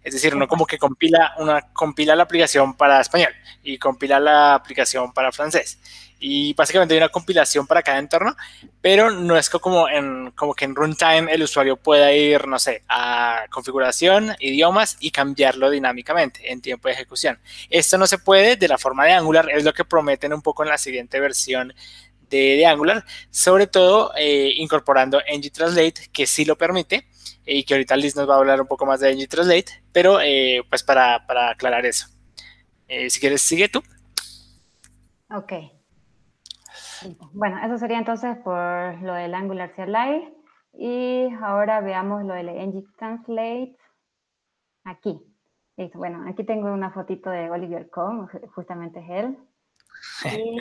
[0.04, 4.54] Es decir, uno como que compila, una, compila la aplicación para español y compila la
[4.54, 5.80] aplicación para francés.
[6.20, 8.36] Y básicamente hay una compilación para cada entorno,
[8.82, 12.84] pero no es como, en, como que en runtime el usuario pueda ir, no sé,
[12.88, 17.40] a configuración, idiomas y cambiarlo dinámicamente en tiempo de ejecución.
[17.70, 20.64] Esto no se puede de la forma de Angular, es lo que prometen un poco
[20.64, 21.74] en la siguiente versión
[22.30, 27.08] de, Angular, sobre todo eh, incorporando ng Translate, que sí lo permite
[27.46, 30.20] y que ahorita Liz nos va a hablar un poco más de ng Translate, pero
[30.22, 32.08] eh, pues para, para, aclarar eso.
[32.88, 33.84] Eh, si quieres, sigue tú.
[35.30, 35.75] Ok.
[37.34, 40.34] Bueno, eso sería entonces por lo del Angular CLI.
[40.78, 43.78] Y ahora veamos lo del ng Translate
[44.84, 45.22] aquí.
[45.78, 45.98] Listo.
[45.98, 49.38] Bueno, aquí tengo una fotito de Oliver Cohn, justamente es él.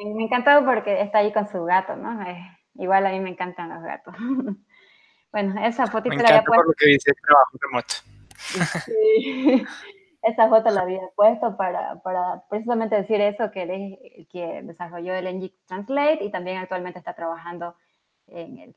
[0.00, 2.18] Y me, encantó porque está ahí con su gato, ¿no?
[2.74, 4.14] igual a mí me encantan los gatos.
[5.32, 6.62] Bueno, esa fotito la había puesto.
[6.62, 7.94] Por lo que dice trabajo remoto.
[8.86, 9.66] Sí.
[10.26, 12.02] Esa foto la había puesto para,
[12.50, 16.98] precisamente decir eso, que él es el que desarrolló el NG Translate y también actualmente
[16.98, 17.76] está trabajando
[18.26, 18.76] en el,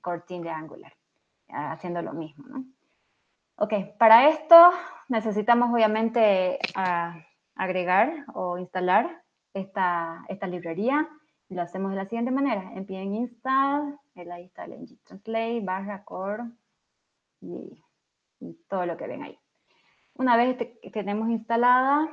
[0.00, 0.92] core team de Angular,
[1.48, 2.46] haciendo lo mismo.
[2.46, 2.64] ¿no?
[3.56, 4.70] Ok, para esto
[5.08, 6.60] necesitamos obviamente
[7.56, 11.08] agregar o instalar esta, esta librería
[11.48, 12.70] y lo hacemos de la siguiente manera.
[12.74, 16.44] npm install, ahí está el ng translate, barra core
[17.40, 17.82] y,
[18.68, 19.38] todo lo que ven ahí.
[20.18, 22.08] Una vez que tenemos instalada,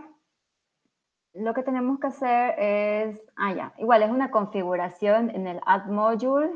[1.34, 5.88] lo que tenemos que hacer es, ah ya, igual es una configuración en el add
[5.88, 6.52] module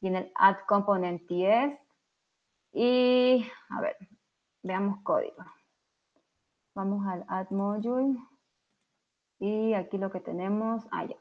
[0.00, 1.80] y en el add component test.
[2.72, 3.96] Y, a ver,
[4.62, 5.44] veamos código.
[6.74, 8.18] Vamos al add module.
[9.38, 11.16] Y aquí lo que tenemos, ah ya,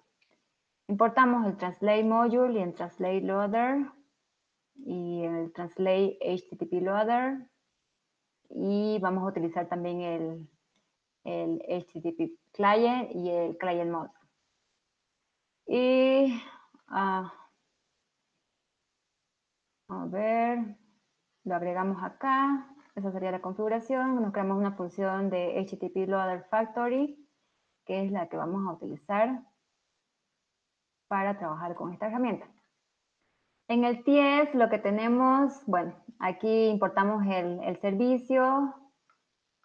[0.88, 3.86] Importamos el Translate Module y el Translate Loader
[4.76, 7.50] y el Translate HTTP Loader
[8.56, 10.50] y vamos a utilizar también el,
[11.24, 14.12] el HTTP client y el client mode.
[15.66, 16.40] Y
[16.88, 17.34] ah,
[19.90, 20.78] a ver,
[21.44, 22.70] lo agregamos acá.
[22.96, 24.22] Esa sería la configuración.
[24.22, 27.28] Nos creamos una función de HTTP Loader Factory,
[27.86, 29.42] que es la que vamos a utilizar
[31.08, 32.53] para trabajar con esta herramienta.
[33.68, 38.74] En el TIES lo que tenemos, bueno, aquí importamos el, servicio,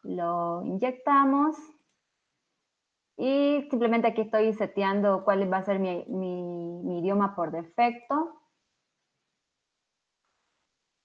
[0.02, 1.56] lo inyectamos
[3.16, 8.40] y simplemente aquí estoy seteando cuál va a ser mi, idioma por defecto.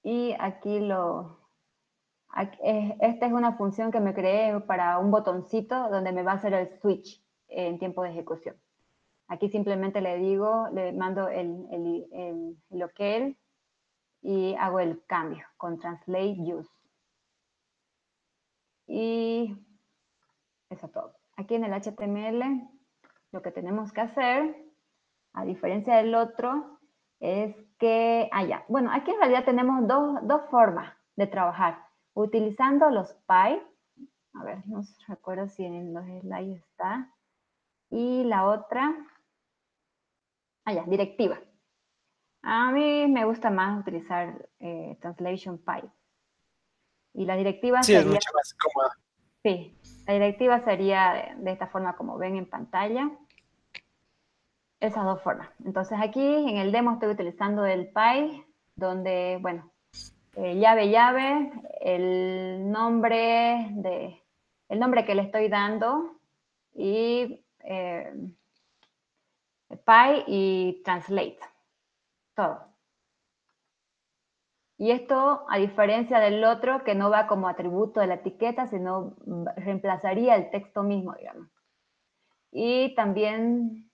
[0.04, 1.40] Y aquí lo...
[2.62, 6.54] Esta es una función que me creé para un botoncito donde me va a hacer
[6.54, 8.56] el switch en tiempo de ejecución.
[9.28, 13.38] Aquí simplemente le digo, le mando el, el, el, local
[14.22, 16.72] y hago el cambio con translate use.
[18.88, 19.56] Y
[20.70, 21.16] eso es todo.
[21.38, 22.70] Aquí en el HTML
[23.32, 24.56] lo que tenemos que hacer,
[25.34, 26.80] a diferencia del otro,
[27.20, 28.64] es que, ah.
[28.68, 31.84] Bueno, aquí en realidad tenemos dos, dos formas de trabajar.
[32.14, 33.60] Utilizando los py,
[34.36, 37.12] a ver, no recuerdo si en los slides está,
[37.90, 38.96] y la otra,
[40.66, 41.40] ah, ya, directiva.
[42.42, 45.90] A mí me gusta más utilizar eh, Translation Py.
[47.14, 48.02] Y la directiva sí, sería...
[48.02, 48.98] es mucho más cómoda.
[49.44, 53.12] Sí, la directiva sería de esta forma como ven en pantalla
[54.80, 55.50] esas dos formas.
[55.66, 58.44] Entonces aquí en el demo estoy utilizando el Py,
[58.76, 59.72] donde, bueno,
[60.36, 64.20] eh, llave llave, el nombre de
[64.70, 66.20] el nombre que le estoy dando
[66.74, 68.12] y eh,
[69.78, 71.40] Py y translate,
[72.36, 72.68] todo.
[74.78, 79.16] Y esto, a diferencia del otro, que no va como atributo de la etiqueta, sino
[79.56, 81.48] reemplazaría el texto mismo, digamos.
[82.52, 83.90] Y también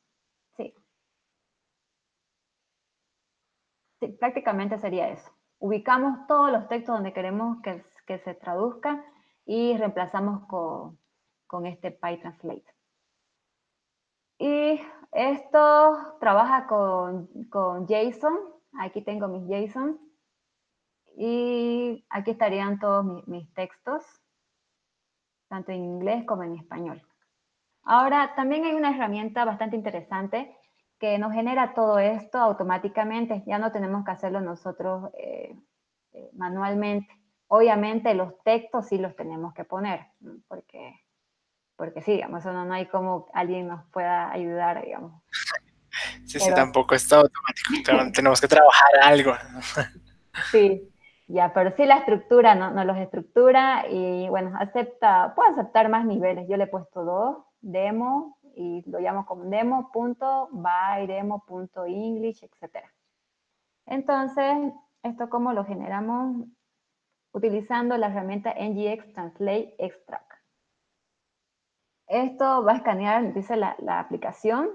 [4.00, 5.30] Sí, prácticamente sería eso.
[5.60, 7.84] Ubicamos todos los textos donde queremos que,
[8.18, 9.06] se traduzca
[9.46, 12.65] y reemplazamos con, este PyTranslate.
[14.39, 17.30] Y esto trabaja con,
[17.88, 18.38] JSON.
[18.80, 20.00] Aquí tengo mis JSON.
[21.17, 24.06] Y aquí estarían todos mis, mis textos,
[25.50, 27.02] tanto en inglés como en español.
[27.84, 30.56] Ahora, también hay una herramienta bastante interesante
[31.00, 35.56] que nos genera todo esto automáticamente, ya no tenemos que hacerlo nosotros eh,
[36.12, 37.10] eh, manualmente.
[37.48, 40.08] Obviamente los textos sí los tenemos que poner,
[40.48, 40.93] porque,
[41.80, 45.24] porque sí, digamos, eso no, hay como alguien nos pueda ayudar, digamos.
[46.26, 47.72] Sí, sí, tampoco está automático,
[48.13, 49.34] tenemos que trabajar algo.
[50.52, 50.89] Sí,
[51.28, 56.06] ya, pero sí la estructura, no, no los estructura y bueno, acepta, puede aceptar más
[56.06, 56.48] niveles.
[56.48, 62.86] Yo le he puesto dos, demo, y lo llamo como demo.by, demo.english, etc.
[63.86, 64.72] Entonces,
[65.04, 66.46] esto como lo generamos
[67.34, 70.29] utilizando la herramienta NGX Translate Extract.
[72.10, 74.69] Esto va a escanear, dice la, la aplicación,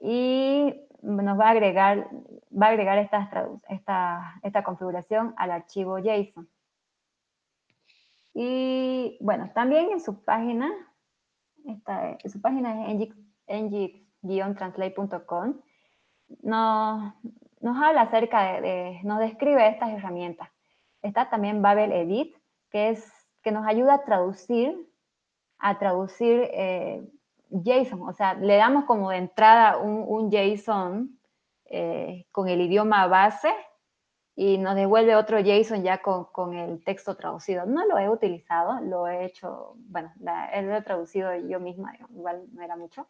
[0.00, 2.08] y nos va a agregar,
[2.50, 3.30] va a agregar esta,
[3.68, 6.48] esta, esta configuración al archivo JSON.
[8.34, 10.72] Y bueno, también en su página
[11.64, 13.10] esta, su página es
[13.46, 15.60] ng-translate.com,
[16.42, 17.14] nos,
[17.60, 20.50] nos habla acerca de, nos describe estas herramientas.
[21.02, 22.36] Está también Babel Edit,
[22.70, 23.08] que, es,
[23.42, 24.76] que nos ayuda a traducir,
[25.66, 27.02] a traducir eh,
[27.48, 31.18] JSON, o sea, le damos como de entrada un, JSON
[31.64, 33.50] eh, con el idioma base
[34.36, 37.64] y nos devuelve otro JSON ya con, el texto traducido.
[37.64, 42.44] No lo he utilizado, lo he hecho, bueno, la, lo he traducido yo misma, igual
[42.52, 43.06] no era mucho,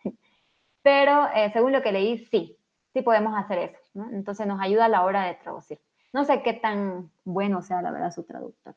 [0.83, 2.57] pero eh, según lo que leí, sí,
[2.93, 3.81] sí podemos hacer eso,
[4.13, 5.81] Entonces nos ayuda a la hora de traducir.
[6.13, 8.77] No sé qué tan bueno sea la verdad su traductor,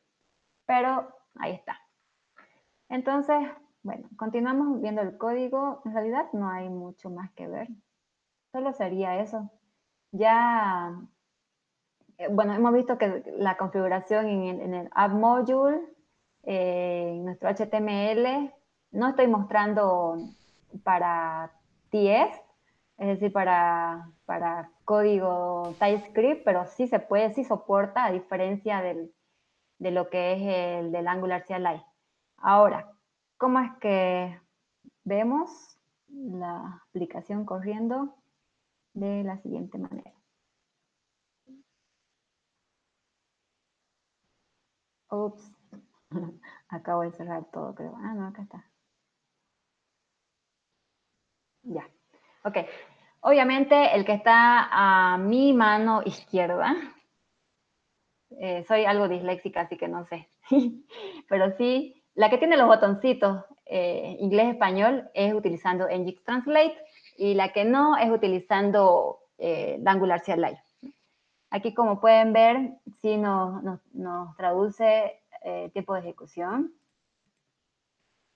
[0.66, 1.78] pero ahí está.
[2.88, 3.36] Entonces,
[3.82, 5.82] bueno, continuamos viendo el código.
[5.84, 7.68] En realidad no hay mucho más que ver.
[8.52, 9.50] Solo sería eso.
[10.12, 10.98] Ya
[12.18, 15.80] eh, bueno, hemos visto que la configuración en el, App Module,
[16.42, 18.52] eh, en nuestro HTML,
[18.90, 20.16] no estoy mostrando
[20.82, 21.52] para
[21.90, 22.40] TS,
[22.98, 29.12] es decir, para, para código TypeScript, pero sí se puede, sí soporta, a diferencia del,
[29.78, 30.40] de lo que es
[30.82, 31.82] el del Angular CLI.
[32.38, 32.90] Ahora,
[33.38, 34.38] ¿cómo es que
[35.04, 35.78] vemos
[36.08, 38.16] la aplicación corriendo?
[38.94, 40.12] De la siguiente manera.
[45.10, 45.52] Ups,
[46.68, 47.94] acabo de cerrar todo, creo.
[47.98, 48.64] Ah, no, acá está.
[51.62, 51.88] Ya.
[52.44, 52.56] Ok.
[53.20, 56.74] Obviamente, el que está a mi mano izquierda,
[58.40, 60.28] eh, soy algo disléxica, así que no sé.
[61.28, 66.76] Pero sí, la que tiene los botoncitos eh, inglés-español es utilizando Nginx Translate
[67.16, 70.58] y la que no es utilizando eh, Angular CLI.
[71.50, 73.62] Aquí, como pueden ver, sí nos,
[73.92, 76.74] nos, traduce eh, tiempo de ejecución.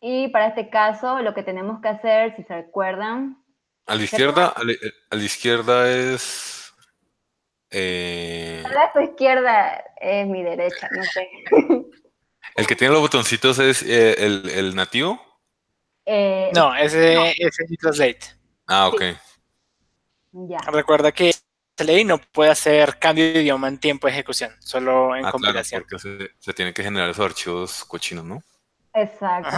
[0.00, 3.42] Y para este caso, lo que tenemos que hacer, si se recuerdan...
[3.86, 6.72] A la izquierda, a la, izquierda es...
[7.70, 8.62] Eh...
[8.64, 11.28] A la izquierda es mi derecha, no sé.
[12.54, 15.20] ¿El que tiene los botoncitos es eh, el, nativo?
[16.04, 18.20] Eh, no, ese es el Translate.
[18.66, 19.02] Ah, ok.
[20.32, 20.58] Ya.
[20.70, 21.32] Recuerda que
[21.78, 25.82] ley no puede hacer cambio de idioma en tiempo de ejecución, solo en ah, compilación.
[25.82, 28.42] porque se, se tienen que generar esos archivos cochinos, ¿no?
[28.94, 29.48] Exacto.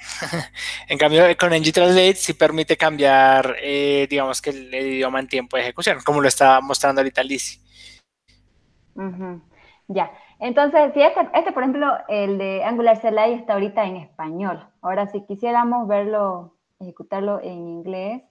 [0.88, 5.56] en cambio, con ng Translate sí permite cambiar, eh, digamos que el, idioma en tiempo
[5.56, 7.60] de ejecución, como lo está mostrando ahorita Lizzie.
[9.88, 10.10] Ya.
[10.40, 14.66] Entonces, si este, este, por ejemplo, el de Angular CLI está ahorita en español.
[14.80, 18.22] Ahora, si quisiéramos verlo, ejecutarlo en inglés,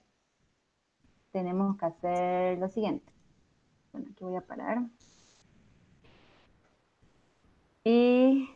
[1.30, 3.12] tenemos que hacer lo siguiente.
[3.92, 4.78] Bueno, aquí voy a parar.
[7.84, 8.50] Y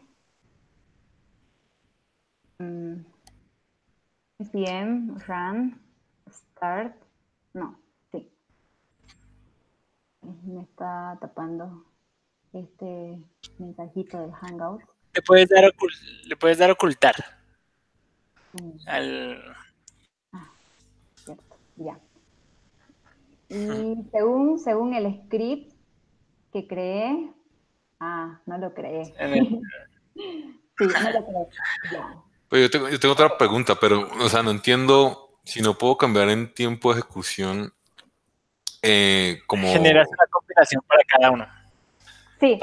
[2.58, 3.04] um,
[4.38, 5.80] mm, run,
[6.28, 6.96] start,
[7.52, 7.78] no,
[8.10, 8.28] sí.
[10.42, 11.84] Me está tapando
[12.54, 13.18] este
[13.58, 14.82] mensajito del Hangout.
[15.12, 15.64] Le puedes dar,
[16.24, 17.14] le puedes dar ocultar.
[18.52, 18.88] Mm.
[18.88, 19.56] Al...
[20.32, 20.50] Ah,
[21.16, 21.98] cierto, ya.
[23.48, 25.72] Y según, según el script
[26.52, 27.30] que creé,
[28.00, 29.04] ah, no lo creé.
[30.14, 31.46] sí, no lo creé.
[32.48, 35.96] Pues yo, tengo, yo tengo otra pregunta, pero, o sea, no entiendo si no puedo
[35.96, 37.72] cambiar en tiempo de ejecución
[38.82, 39.72] eh, como...
[39.72, 41.46] Generas una combinación para cada uno.
[42.40, 42.58] Sí.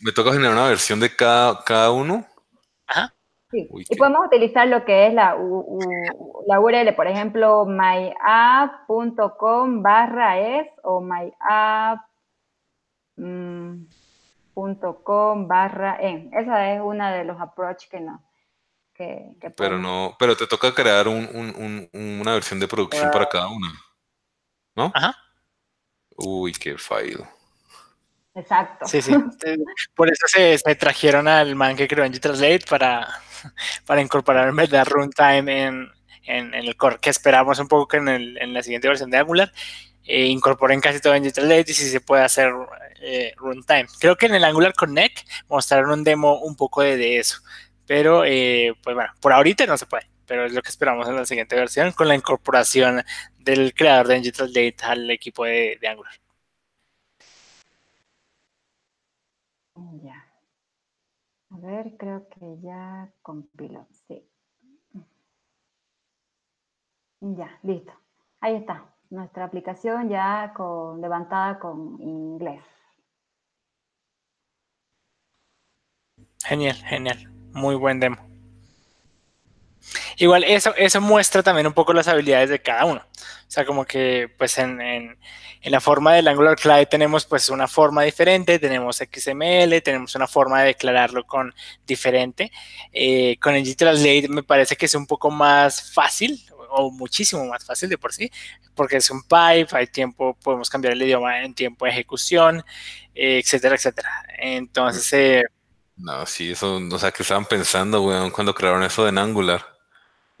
[0.00, 2.26] me, toca generar una versión de cada, cada uno.
[2.86, 3.14] Ajá.
[3.50, 3.68] Sí.
[3.72, 5.36] y podemos utilizar lo que es la,
[6.46, 8.22] la URL, por ejemplo, myapp.com
[9.82, 11.98] barra es o myapp.com
[15.48, 16.32] barra en.
[16.32, 18.22] Esa es una de los approach que no.
[18.94, 23.72] Que, pero no, pero te toca crear un, una versión de producción para cada una.
[24.76, 24.92] ¿No?
[24.94, 25.16] Ajá.
[26.16, 27.26] Uy, qué fallo.
[28.34, 28.86] Exacto.
[28.86, 29.12] Sí, sí.
[29.94, 33.08] Por eso se, trajeron al man que creó en Translate para,
[33.86, 35.90] para incorporar verdad runtime en,
[36.24, 39.18] en, el core, que esperamos un poco que en, el, en la siguiente versión de
[39.18, 39.52] Angular
[40.04, 42.52] eh, incorporen casi todo en Translate y si se puede hacer
[43.00, 43.86] eh, runtime.
[44.00, 47.40] Creo que en el Angular Connect mostraron un demo un poco de, eso,
[47.86, 51.16] pero eh, pues bueno, por ahorita no se puede, pero es lo que esperamos en
[51.16, 53.02] la siguiente versión con la incorporación
[53.38, 56.12] del creador de Translate al equipo de, de Angular.
[60.02, 60.24] Ya.
[61.50, 63.86] A ver, creo que ya compiló.
[64.06, 64.24] Sí.
[67.20, 67.92] Ya, listo.
[68.40, 68.86] Ahí está.
[69.10, 72.62] Nuestra aplicación ya con, levantada con inglés.
[76.44, 77.18] Genial, genial.
[77.52, 78.29] Muy buen demo.
[80.20, 83.00] Igual eso, eso muestra también un poco las habilidades de cada uno.
[83.00, 85.16] O sea, como que pues en, en,
[85.62, 90.60] la forma del Angular Client tenemos pues una forma diferente, tenemos XML, tenemos una forma
[90.60, 91.54] de declararlo con
[91.86, 92.52] diferente.
[92.92, 97.64] Eh, con el Translate me parece que es un poco más fácil o muchísimo más
[97.64, 98.30] fácil de por sí,
[98.74, 102.62] porque es un pipe, hay tiempo, podemos cambiar el idioma en tiempo de ejecución,
[103.14, 104.26] eh, etcétera, etcétera.
[104.38, 105.10] Entonces...
[105.14, 105.44] Eh,
[105.96, 109.79] no, sí, eso, o sea, que estaban pensando, weón, cuando crearon eso en Angular.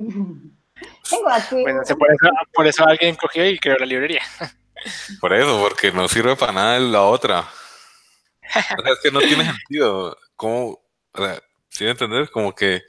[1.10, 1.56] Tengo aquí.
[2.54, 4.22] por, eso, alguien cogió y creó la librería.
[5.20, 7.44] Por eso, porque no sirve para nada la otra.
[8.54, 10.16] es que no tiene sentido.
[10.36, 10.80] ¿Cómo?
[11.12, 11.38] O sea,
[11.68, 12.30] ¿Sí me entender?
[12.30, 12.80] Como que.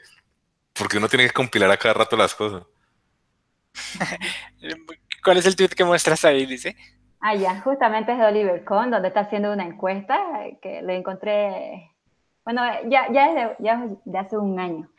[0.72, 2.64] Porque uno tiene que compilar a cada rato las cosas.
[5.24, 6.78] ¿Cuál es el tweet que muestras ahí, dice?
[7.20, 10.18] Ah, ya, justamente es de Oliver Cohn, donde está haciendo una encuesta
[10.62, 11.91] que le encontré.
[12.45, 14.89] Bueno, ya, ya, es de, ya es de hace un año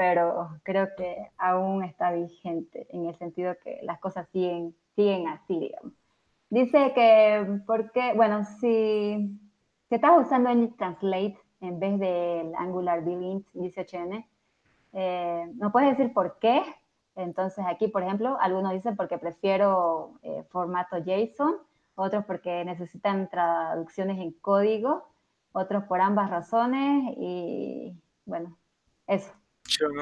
[0.00, 5.60] pero creo que aún está vigente en el sentido que las cosas siguen, siguen así,
[5.60, 5.92] digamos.
[6.48, 9.38] Dice que, porque, bueno, si,
[9.90, 14.26] si estás usando el Translate en vez del Angular Build 18N,
[14.94, 16.62] eh, ¿no puedes decir por qué?
[17.14, 21.56] Entonces aquí, por ejemplo, algunos dicen porque prefiero eh, formato JSON,
[21.94, 25.10] otros porque necesitan traducciones en código,
[25.52, 27.94] otros por ambas razones y
[28.24, 28.56] bueno,
[29.06, 29.30] eso.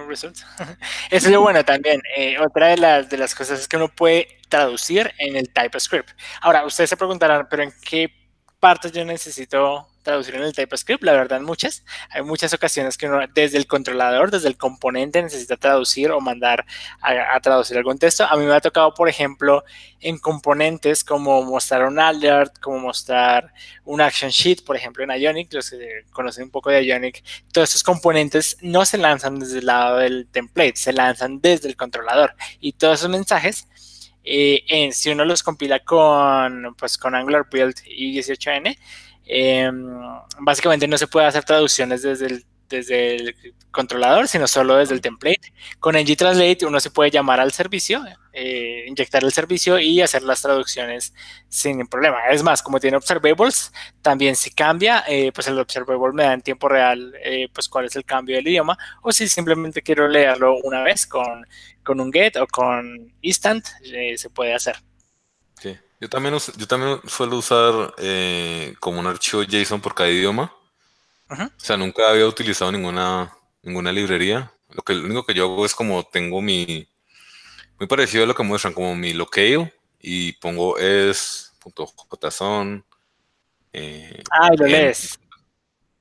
[0.07, 0.45] Results.
[1.11, 2.01] Eso es lo bueno también.
[2.17, 6.11] Eh, otra de las, de las cosas es que uno puede traducir en el TypeScript.
[6.41, 8.13] Ahora, ustedes se preguntarán, pero ¿en qué
[8.61, 11.85] partes yo necesito traducir en el TypeScript, la verdad muchas.
[12.11, 16.65] Hay muchas ocasiones que uno desde el controlador, desde el componente necesita traducir o mandar
[17.03, 18.25] a, traducir algún texto.
[18.25, 19.65] A mí me ha tocado, por ejemplo,
[20.01, 23.53] en componentes como mostrar un alert, como mostrar
[23.85, 27.69] un action sheet, por ejemplo, en Ionic, los que conocen un poco de Ionic, todos
[27.69, 32.35] estos componentes no se lanzan desde el lado del template, se lanzan desde el controlador
[32.61, 33.69] y todos esos mensajes
[34.31, 38.77] eh, si uno los compila con, pues, con Angular Build y 18N,
[39.29, 39.87] Em,
[40.41, 43.35] básicamente no se puede hacer traducciones desde el,
[43.71, 45.53] controlador, sino solo desde el template.
[45.79, 48.03] Con ng Translate uno se puede llamar al servicio,
[48.33, 51.15] eh, inyectar el servicio y hacer las traducciones
[51.49, 52.19] sin problema.
[52.31, 53.73] Es más, como tiene observables,
[54.03, 57.87] también si cambia, eh, pues el observable me da en tiempo real eh, pues cuál
[57.87, 61.47] es el cambio del idioma, o si simplemente quiero leerlo una vez con,
[61.83, 63.67] con un get o con instant,
[64.17, 64.77] se puede hacer.
[65.61, 65.77] Sí.
[66.01, 70.55] Yo también, yo también suelo usar eh, como un archivo JSON por cada idioma.
[71.31, 74.53] O sea, nunca había utilizado ninguna, ninguna librería.
[74.71, 76.89] Lo, que, lo único que yo hago es como tengo mi...
[77.79, 79.75] Muy parecido a lo que muestran, como mi locale.
[80.01, 81.15] Y pongo es.json.
[83.73, 85.19] Eh, ah, lo lees.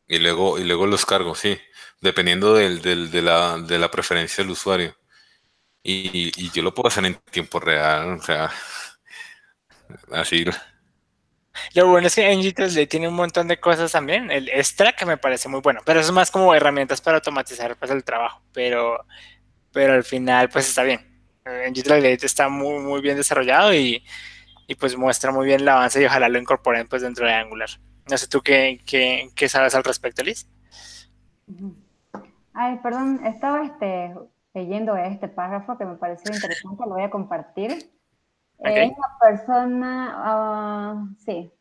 [0.08, 1.60] Y luego, y luego los cargo, sí.
[2.02, 4.95] Dependiendo del, del, de, la, de la preferencia del usuario.
[5.84, 8.12] Y, y yo lo puedo hacer en tiempo real.
[8.20, 8.52] O sea,
[10.12, 10.46] Así.
[11.74, 14.32] Lo bueno es que ng tiene un montón de cosas también.
[14.32, 17.76] El extra que me parece muy bueno, pero eso es más como herramientas para automatizar
[17.78, 18.42] pues, el trabajo.
[18.54, 19.06] Pero,
[19.72, 21.00] pero al final, pues está bien.
[21.46, 24.04] ng está muy, muy bien desarrollado y,
[24.80, 27.70] pues muestra muy bien el avance y ojalá lo incorporen pues dentro de Angular.
[28.10, 30.48] No sé tú qué, qué, qué sabes al respecto, Liz.
[32.54, 34.14] Ay, perdón, estaba este,
[34.54, 37.97] leyendo este párrafo que me pareció interesante, lo voy a compartir.
[38.60, 41.51] Es una persona, ah, sí,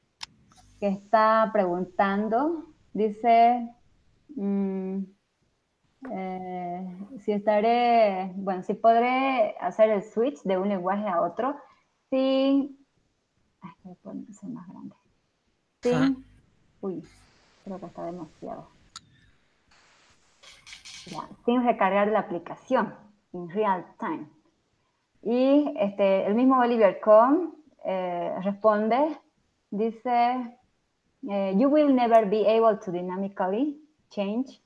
[0.81, 3.69] que está preguntando, dice,
[4.35, 4.99] mm,
[6.11, 11.57] eh, si estaré, bueno, si podré hacer el switch de un lenguaje a otro.
[12.09, 12.79] Sin,
[13.61, 13.73] ay,
[14.33, 14.95] ser más grande,
[15.83, 16.25] sin,
[16.81, 17.05] uy,
[17.65, 18.69] creo que está demasiado.
[21.45, 22.95] sin recargar la aplicación
[23.33, 24.36] en real time.
[25.29, 27.53] Y este, el mismo Oliver Cohn
[27.85, 29.19] eh, responde,
[29.73, 30.57] dice,
[31.29, 33.77] eh, you will never be able to dynamically
[34.09, 34.63] change,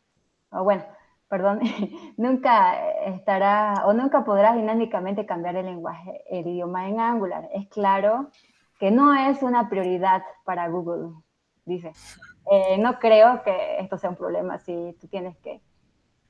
[0.53, 0.85] o bueno,
[1.29, 1.61] perdón,
[2.19, 7.49] nunca estará o nunca podrás dinámicamente cambiar el lenguaje, el idioma en Angular.
[7.55, 8.29] Es claro
[8.79, 11.15] que no es una prioridad para Google,
[11.65, 11.93] dice.
[12.51, 15.63] Eh, no creo que esto sea un problema si tú tienes que,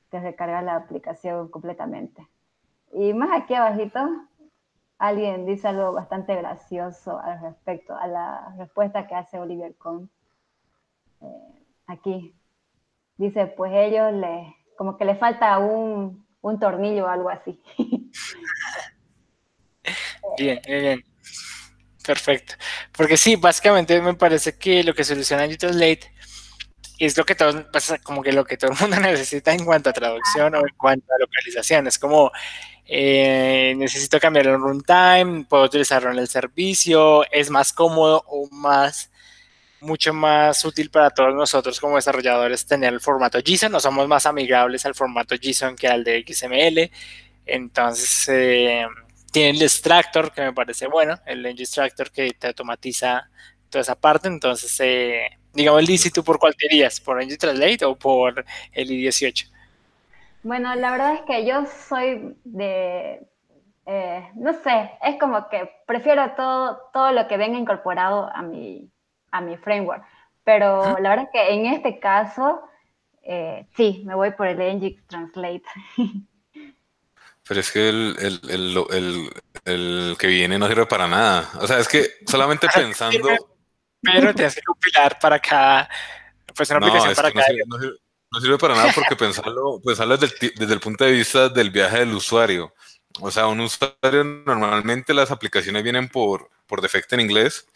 [0.09, 2.25] recargar la aplicación completamente.
[2.93, 3.99] Y más aquí abajito,
[4.97, 10.09] alguien dice algo bastante gracioso al respecto, a la respuesta que hace Oliver Cohn.
[11.21, 12.35] Eh, aquí
[13.17, 17.61] dice, pues ellos le, como que le falta un, un tornillo o algo así.
[20.37, 21.03] bien, bien, bien.
[22.05, 22.55] Perfecto.
[22.91, 26.11] Porque sí, básicamente me parece que lo que soluciona YouTube Late
[27.05, 27.65] es lo que todo,
[28.03, 31.05] como que lo que todo el mundo necesita en cuanto a traducción o en cuanto
[31.13, 31.87] a localización.
[31.87, 32.31] Es como
[32.85, 39.09] eh, necesito cambiar el runtime, puedo utilizarlo en el servicio, es más cómodo o más
[39.81, 44.25] mucho más útil para todos nosotros como desarrolladores tener el formato JSON, no somos más
[44.25, 46.91] amigables al formato JSON que al de XML,
[47.45, 48.85] entonces eh,
[49.31, 53.29] tiene el extractor que me parece bueno, el Engine Extractor que te automatiza
[53.69, 57.95] toda esa parte, entonces eh, digamos el tú por cuál querías, por Engine Translate o
[57.95, 59.49] por el i18.
[60.43, 63.21] Bueno, la verdad es que yo soy de,
[63.85, 68.89] eh, no sé, es como que prefiero todo, todo lo que venga incorporado a mi,
[69.31, 70.03] a mi framework.
[70.43, 72.61] Pero la verdad es que en este caso,
[73.21, 75.63] eh, sí, me voy por el Nginx Translate.
[77.47, 78.39] Pero es que el, el,
[78.89, 79.29] el,
[79.65, 81.49] el, que viene no sirve para nada.
[81.59, 83.29] O sea, es que solamente pensando...
[84.01, 85.89] Pero tienes que compilar para cada...
[86.55, 87.47] Pues una aplicación para cada...
[88.31, 92.13] No sirve para nada porque pensarlo, pensarlo desde, el, punto de vista del viaje del
[92.13, 92.73] usuario.
[93.19, 97.67] O sea, un usuario normalmente las aplicaciones vienen por, por defecto en inglés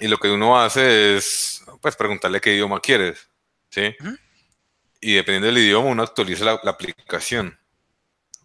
[0.00, 3.28] y lo que uno hace es pues preguntarle qué idioma quieres,
[3.70, 3.94] ¿sí?
[5.00, 7.56] Y dependiendo del idioma uno actualiza la, aplicación,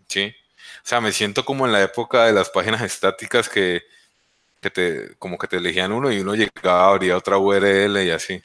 [0.07, 0.36] ¿sí?
[0.84, 3.84] O sea, me siento como en la época de las páginas estáticas que,
[4.68, 8.41] que te, como que te elegían uno y uno llegaba, abría otra URL y así.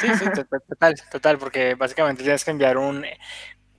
[0.00, 3.04] Sí, sí, total, total, porque básicamente tienes que enviar un...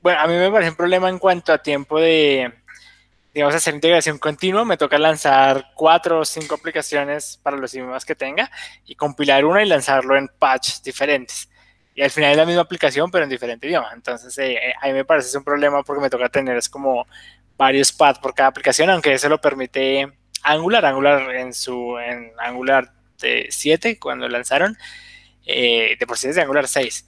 [0.02, 2.54] bueno, a mí me parece un problema en cuanto a tiempo de,
[3.34, 4.64] digamos, hacer integración continua.
[4.64, 8.50] Me toca lanzar cuatro o cinco aplicaciones para los idiomas que tenga
[8.86, 11.50] y compilar una y lanzarlo en patch diferentes.
[11.94, 13.92] Y al final es la misma aplicación, pero en diferente idioma.
[13.94, 17.08] Entonces, eh, eh, a mí me parece un problema porque me toca tener es como
[17.58, 20.08] varios paths por cada aplicación, aunque eso lo permite
[20.44, 20.86] Angular.
[20.86, 24.78] Angular en su en Angular 7, cuando lanzaron,
[25.46, 27.06] eh, de por sí es de Angular 6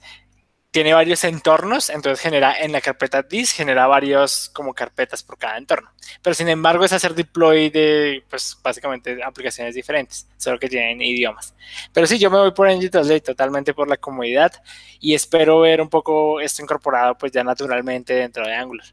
[0.70, 5.58] tiene varios entornos, entonces genera en la carpeta dis, genera varios como carpetas por cada
[5.58, 5.90] entorno.
[6.22, 11.54] Pero sin embargo es hacer deploy de, pues básicamente aplicaciones diferentes, solo que tienen idiomas.
[11.92, 14.52] Pero sí, yo me voy por NG Translate totalmente por la comodidad
[15.00, 18.86] y espero ver un poco esto incorporado pues ya naturalmente dentro de Angular.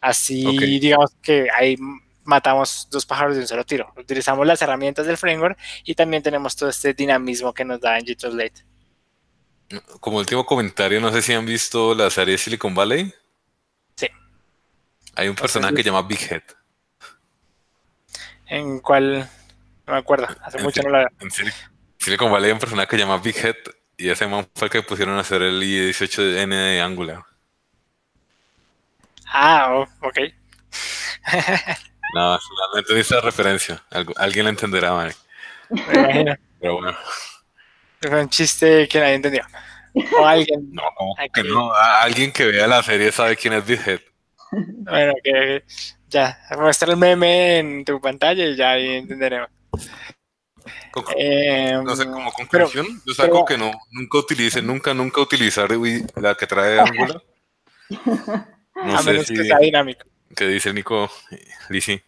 [0.00, 1.76] Así digamos que ahí
[2.26, 3.92] matamos dos pájaros de un solo tiro.
[3.96, 8.16] Utilizamos las herramientas del framework y también tenemos todo este dinamismo que nos da NG
[8.16, 8.64] Translate.
[10.00, 13.12] Como último comentario, no sé si han visto la serie Silicon Valley.
[13.96, 14.08] Sí.
[15.14, 16.42] Hay un personaje que se llama Big Head.
[18.46, 19.28] ¿En cuál?
[19.86, 20.28] No me acuerdo.
[20.42, 21.30] Hace mucho no la En
[21.98, 23.56] Silicon Valley hay un personaje que se llama Big Head
[23.96, 27.24] y ese man fue el que pusieron a hacer el I18N de Angular.
[29.26, 30.18] Ah, oh, ok.
[32.16, 32.38] no,
[32.72, 33.82] no entendí esa referencia.
[34.16, 35.12] alguien la entenderá, man.
[36.60, 36.96] Pero bueno.
[38.00, 39.44] Fue un chiste que nadie entendió.
[40.18, 40.70] O alguien.
[40.72, 40.82] No,
[41.32, 41.72] que no.
[41.74, 44.00] Alguien que vea la serie sabe quién es Big Head.
[44.50, 45.64] Bueno, que
[46.08, 49.50] ya, muestra el meme en tu pantalla y ya ahí entenderemos.
[51.16, 55.68] Eh, no sé, como conclusión, yo saco que no, nunca utilice, nunca, nunca utilizar
[56.16, 57.22] la que trae Angular.
[58.76, 60.06] No a menos si, que sea dinámico.
[60.34, 61.10] ¿Qué dice Nico
[61.68, 62.02] Lisi?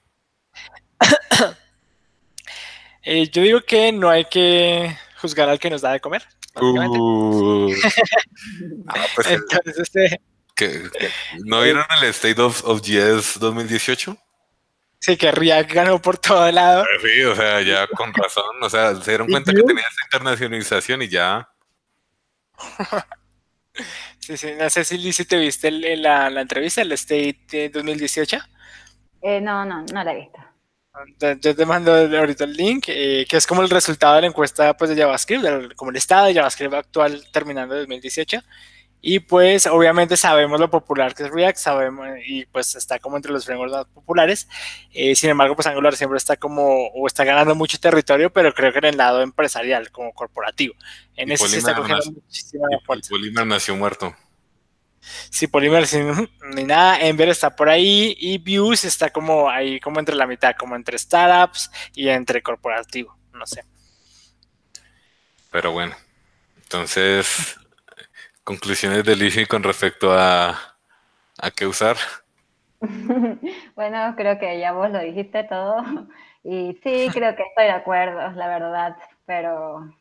[3.03, 6.27] eh, yo digo que no hay que juzgar al que nos da de comer.
[6.57, 7.73] Uh.
[8.89, 10.21] ah, pues Entonces, este...
[11.45, 14.19] ¿No vieron el State of, of 2018?
[15.01, 16.83] Sí, que React ganó por todo lado.
[16.83, 18.61] Eh, sí, o sea, ya con razón.
[18.61, 21.49] O sea, se dieron cuenta que tenía esa internacionalización y ya.
[24.29, 28.37] sí, sí, no sé si, si te viste la, la, entrevista, el State 2018.
[29.23, 30.39] Eh, no, no, no la he visto.
[31.41, 34.77] Yo te mando ahorita el link, eh, que es como el resultado de la encuesta
[34.77, 38.43] pues, de JavaScript, como el estado de JavaScript actual terminando en 2018.
[39.01, 43.33] Y pues obviamente sabemos lo popular que es React, sabemos, y pues está como entre
[43.33, 44.49] los frameworks más populares.
[44.93, 48.73] Eh, sin embargo, pues Angular siempre está como, o está ganando mucho territorio, pero creo
[48.73, 50.75] que en el lado empresarial, como corporativo.
[51.17, 53.11] En ese sí está cogiendo muchísima fuerza.
[53.11, 54.15] Polymer nació muerto.
[55.31, 57.01] Sí, Polymer sin ni nada.
[57.01, 60.99] Enver está por ahí y Views está como ahí, como entre la mitad, como entre
[60.99, 63.17] startups y entre corporativo.
[63.33, 63.63] No sé.
[65.51, 65.97] Pero bueno,
[66.63, 67.57] entonces,
[68.49, 70.59] conclusiones de con respecto a,
[71.39, 71.97] a qué usar.
[73.77, 75.85] bueno, creo que ya vos lo dijiste todo.
[76.43, 78.97] Y sí, creo que estoy de acuerdo, la verdad.
[79.27, 79.93] Pero,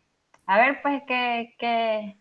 [0.45, 2.15] a ver, pues, ¿qué, qué,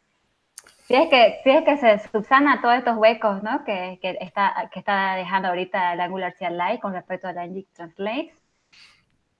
[0.88, 3.64] si es que, si que se subsana todos estos huecos ¿no?
[3.64, 8.34] que, que, está, que está dejando ahorita el Angular CLI con respecto a la Translate.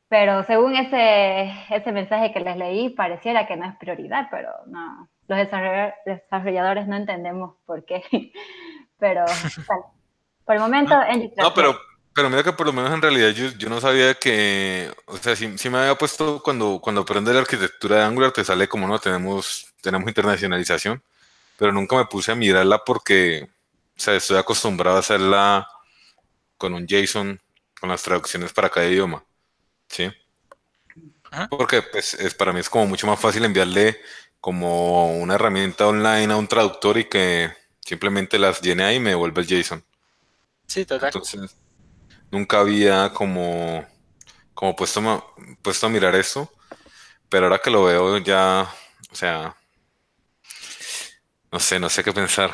[0.09, 5.09] Pero según ese, ese mensaje que les leí, pareciera que no es prioridad, pero no.
[5.29, 5.39] Los
[6.07, 8.03] desarrolladores no entendemos por qué.
[8.99, 9.25] Pero
[10.45, 10.95] por el momento.
[11.37, 11.79] No, pero,
[12.15, 15.37] pero mira que por lo menos en realidad yo, yo no sabía que, o sea,
[15.37, 18.89] si sí, me había puesto cuando, cuando aprendes la arquitectura de Angular, te sale como
[18.89, 21.03] no, tenemos, tenemos internacionalización
[21.57, 23.49] pero nunca me puse a mirarla porque,
[23.97, 25.69] o sea, estoy acostumbrado a hacerla
[26.59, 27.41] con un JSON,
[27.81, 29.25] con las traducciones para cada idioma,
[29.89, 30.11] ¿sí?
[31.51, 34.01] Porque pues, es, para mí es como mucho más fácil enviarle
[34.41, 39.11] como una herramienta online a un traductor y que simplemente las llene ahí y me
[39.11, 39.85] devuelve el JSON.
[40.67, 41.09] Sí, total.
[41.09, 41.57] Entonces,
[42.31, 43.85] nunca había como,
[44.55, 46.53] como puesto, puesto a mirar eso,
[47.29, 48.69] pero ahora que lo veo ya,
[49.11, 49.57] o sea,
[51.53, 52.53] no sé, no sé qué pensar.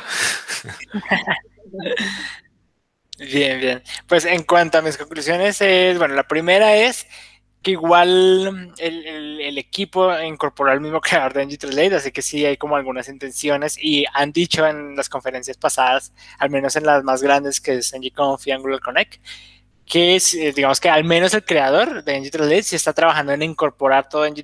[3.19, 3.83] bien, bien.
[4.07, 7.07] Pues en cuanto a mis conclusiones, es, bueno, la primera es
[7.63, 12.75] que igual el, equipo incorporó al mismo creador de ng así que sí hay como
[12.75, 17.61] algunas intenciones y han dicho en las conferencias pasadas, al menos en las más grandes
[17.61, 19.21] que es ngConf y Angular Connect,
[19.85, 23.41] que es, eh, digamos que al menos el creador de ng sí está trabajando en
[23.41, 24.43] incorporar todo ng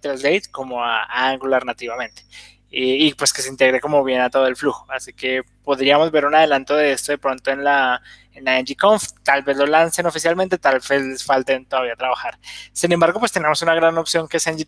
[0.52, 2.24] como a Angular nativamente
[2.72, 4.86] y, pues que se integre como bien a todo el flujo.
[4.90, 8.02] Así que podríamos ver un adelanto de esto de pronto en la,
[8.40, 12.40] en la NGConf, tal vez lo lancen oficialmente, tal vez les falten todavía trabajar.
[12.74, 14.66] Sin embargo, pues tenemos una gran opción que es ng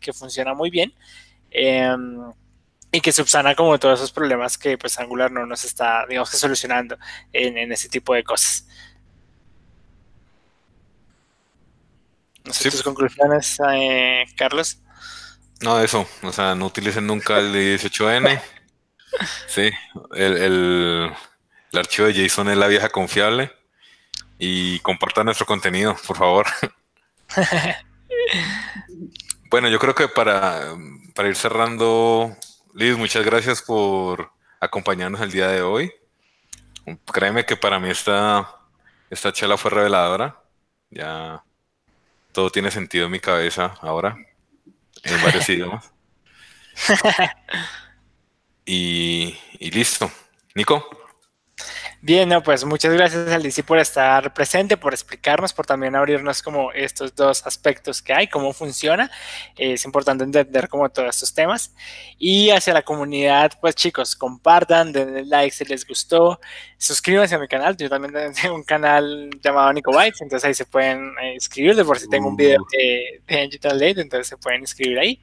[0.00, 0.92] que funciona muy bien.
[1.50, 2.32] Em,
[2.92, 6.36] y que subsana como todos esos problemas que pues Angular no nos está, digamos que
[6.36, 6.98] solucionando
[7.32, 8.66] en, en ese tipo de cosas.
[12.44, 14.78] No sé tus conclusiones, eh, Carlos.
[15.60, 18.40] No, eso, o sea, no utilicen nunca el 18N.
[19.48, 19.68] Sí,
[20.14, 21.12] el, el,
[21.72, 23.52] el archivo de JSON es la vieja confiable.
[24.38, 26.46] Y compartan nuestro contenido, por favor.
[29.50, 30.74] bueno, yo creo que para,
[31.14, 32.34] para ir cerrando,
[32.74, 35.92] Liz, muchas gracias por acompañarnos el día de hoy.
[37.12, 38.56] Créeme que para mí esta,
[39.10, 40.40] esta chela fue reveladora.
[40.90, 41.44] Ya
[42.32, 44.16] todo tiene sentido en mi cabeza ahora,
[45.02, 45.92] en varios idiomas.
[48.64, 50.10] Y, y listo.
[50.54, 50.88] Nico.
[52.02, 56.72] Bien, no, pues muchas gracias Alicia por estar presente, por explicarnos, por también abrirnos como
[56.72, 59.10] estos dos aspectos que hay, cómo funciona.
[59.54, 61.74] Es importante entender como todos estos temas.
[62.18, 66.40] Y hacia la comunidad, pues chicos, compartan, denle like si les gustó,
[66.78, 67.76] suscríbanse a mi canal.
[67.76, 71.84] Yo también tengo un canal llamado Nico Bytes, entonces ahí se pueden eh, inscribir, de
[71.84, 75.20] por si tengo un video de, de Digital Date, entonces se pueden inscribir ahí.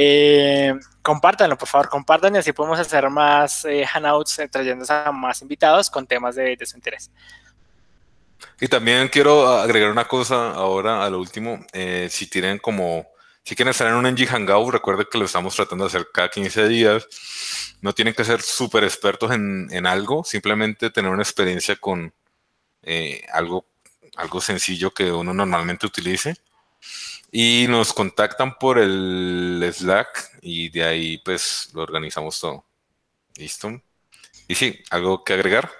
[0.00, 5.10] Eh, compártanlo, por favor, compartan y así podemos hacer más eh, hangouts eh, trayendo a
[5.10, 7.10] más invitados con temas de, de, su interés.
[8.60, 11.66] Y también quiero agregar una cosa ahora a lo último.
[11.72, 13.08] Eh, si tienen como,
[13.42, 16.28] si quieren estar en un NG Hangout, recuerden que lo estamos tratando de hacer cada
[16.28, 17.08] 15 días.
[17.80, 22.14] No tienen que ser súper expertos en, en, algo, simplemente tener una experiencia con
[22.82, 23.66] eh, algo,
[24.14, 26.36] algo sencillo que uno normalmente utilice
[27.30, 32.64] y nos contactan por el Slack y de ahí pues lo organizamos todo.
[33.36, 33.80] ¿Listo?
[34.48, 35.70] Y sí, ¿algo que agregar?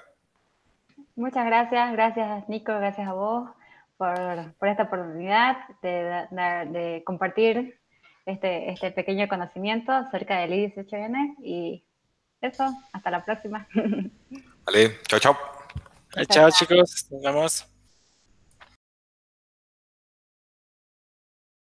[1.16, 3.50] Muchas gracias, gracias Nico, gracias a vos
[3.96, 7.80] por, por esta oportunidad de, de, de, compartir
[8.26, 11.84] este, este pequeño conocimiento acerca del I18N y
[12.40, 13.66] eso, hasta la próxima.
[14.64, 15.36] Vale, chao, chao.
[16.14, 17.67] Chao, chao chicos, nos vemos.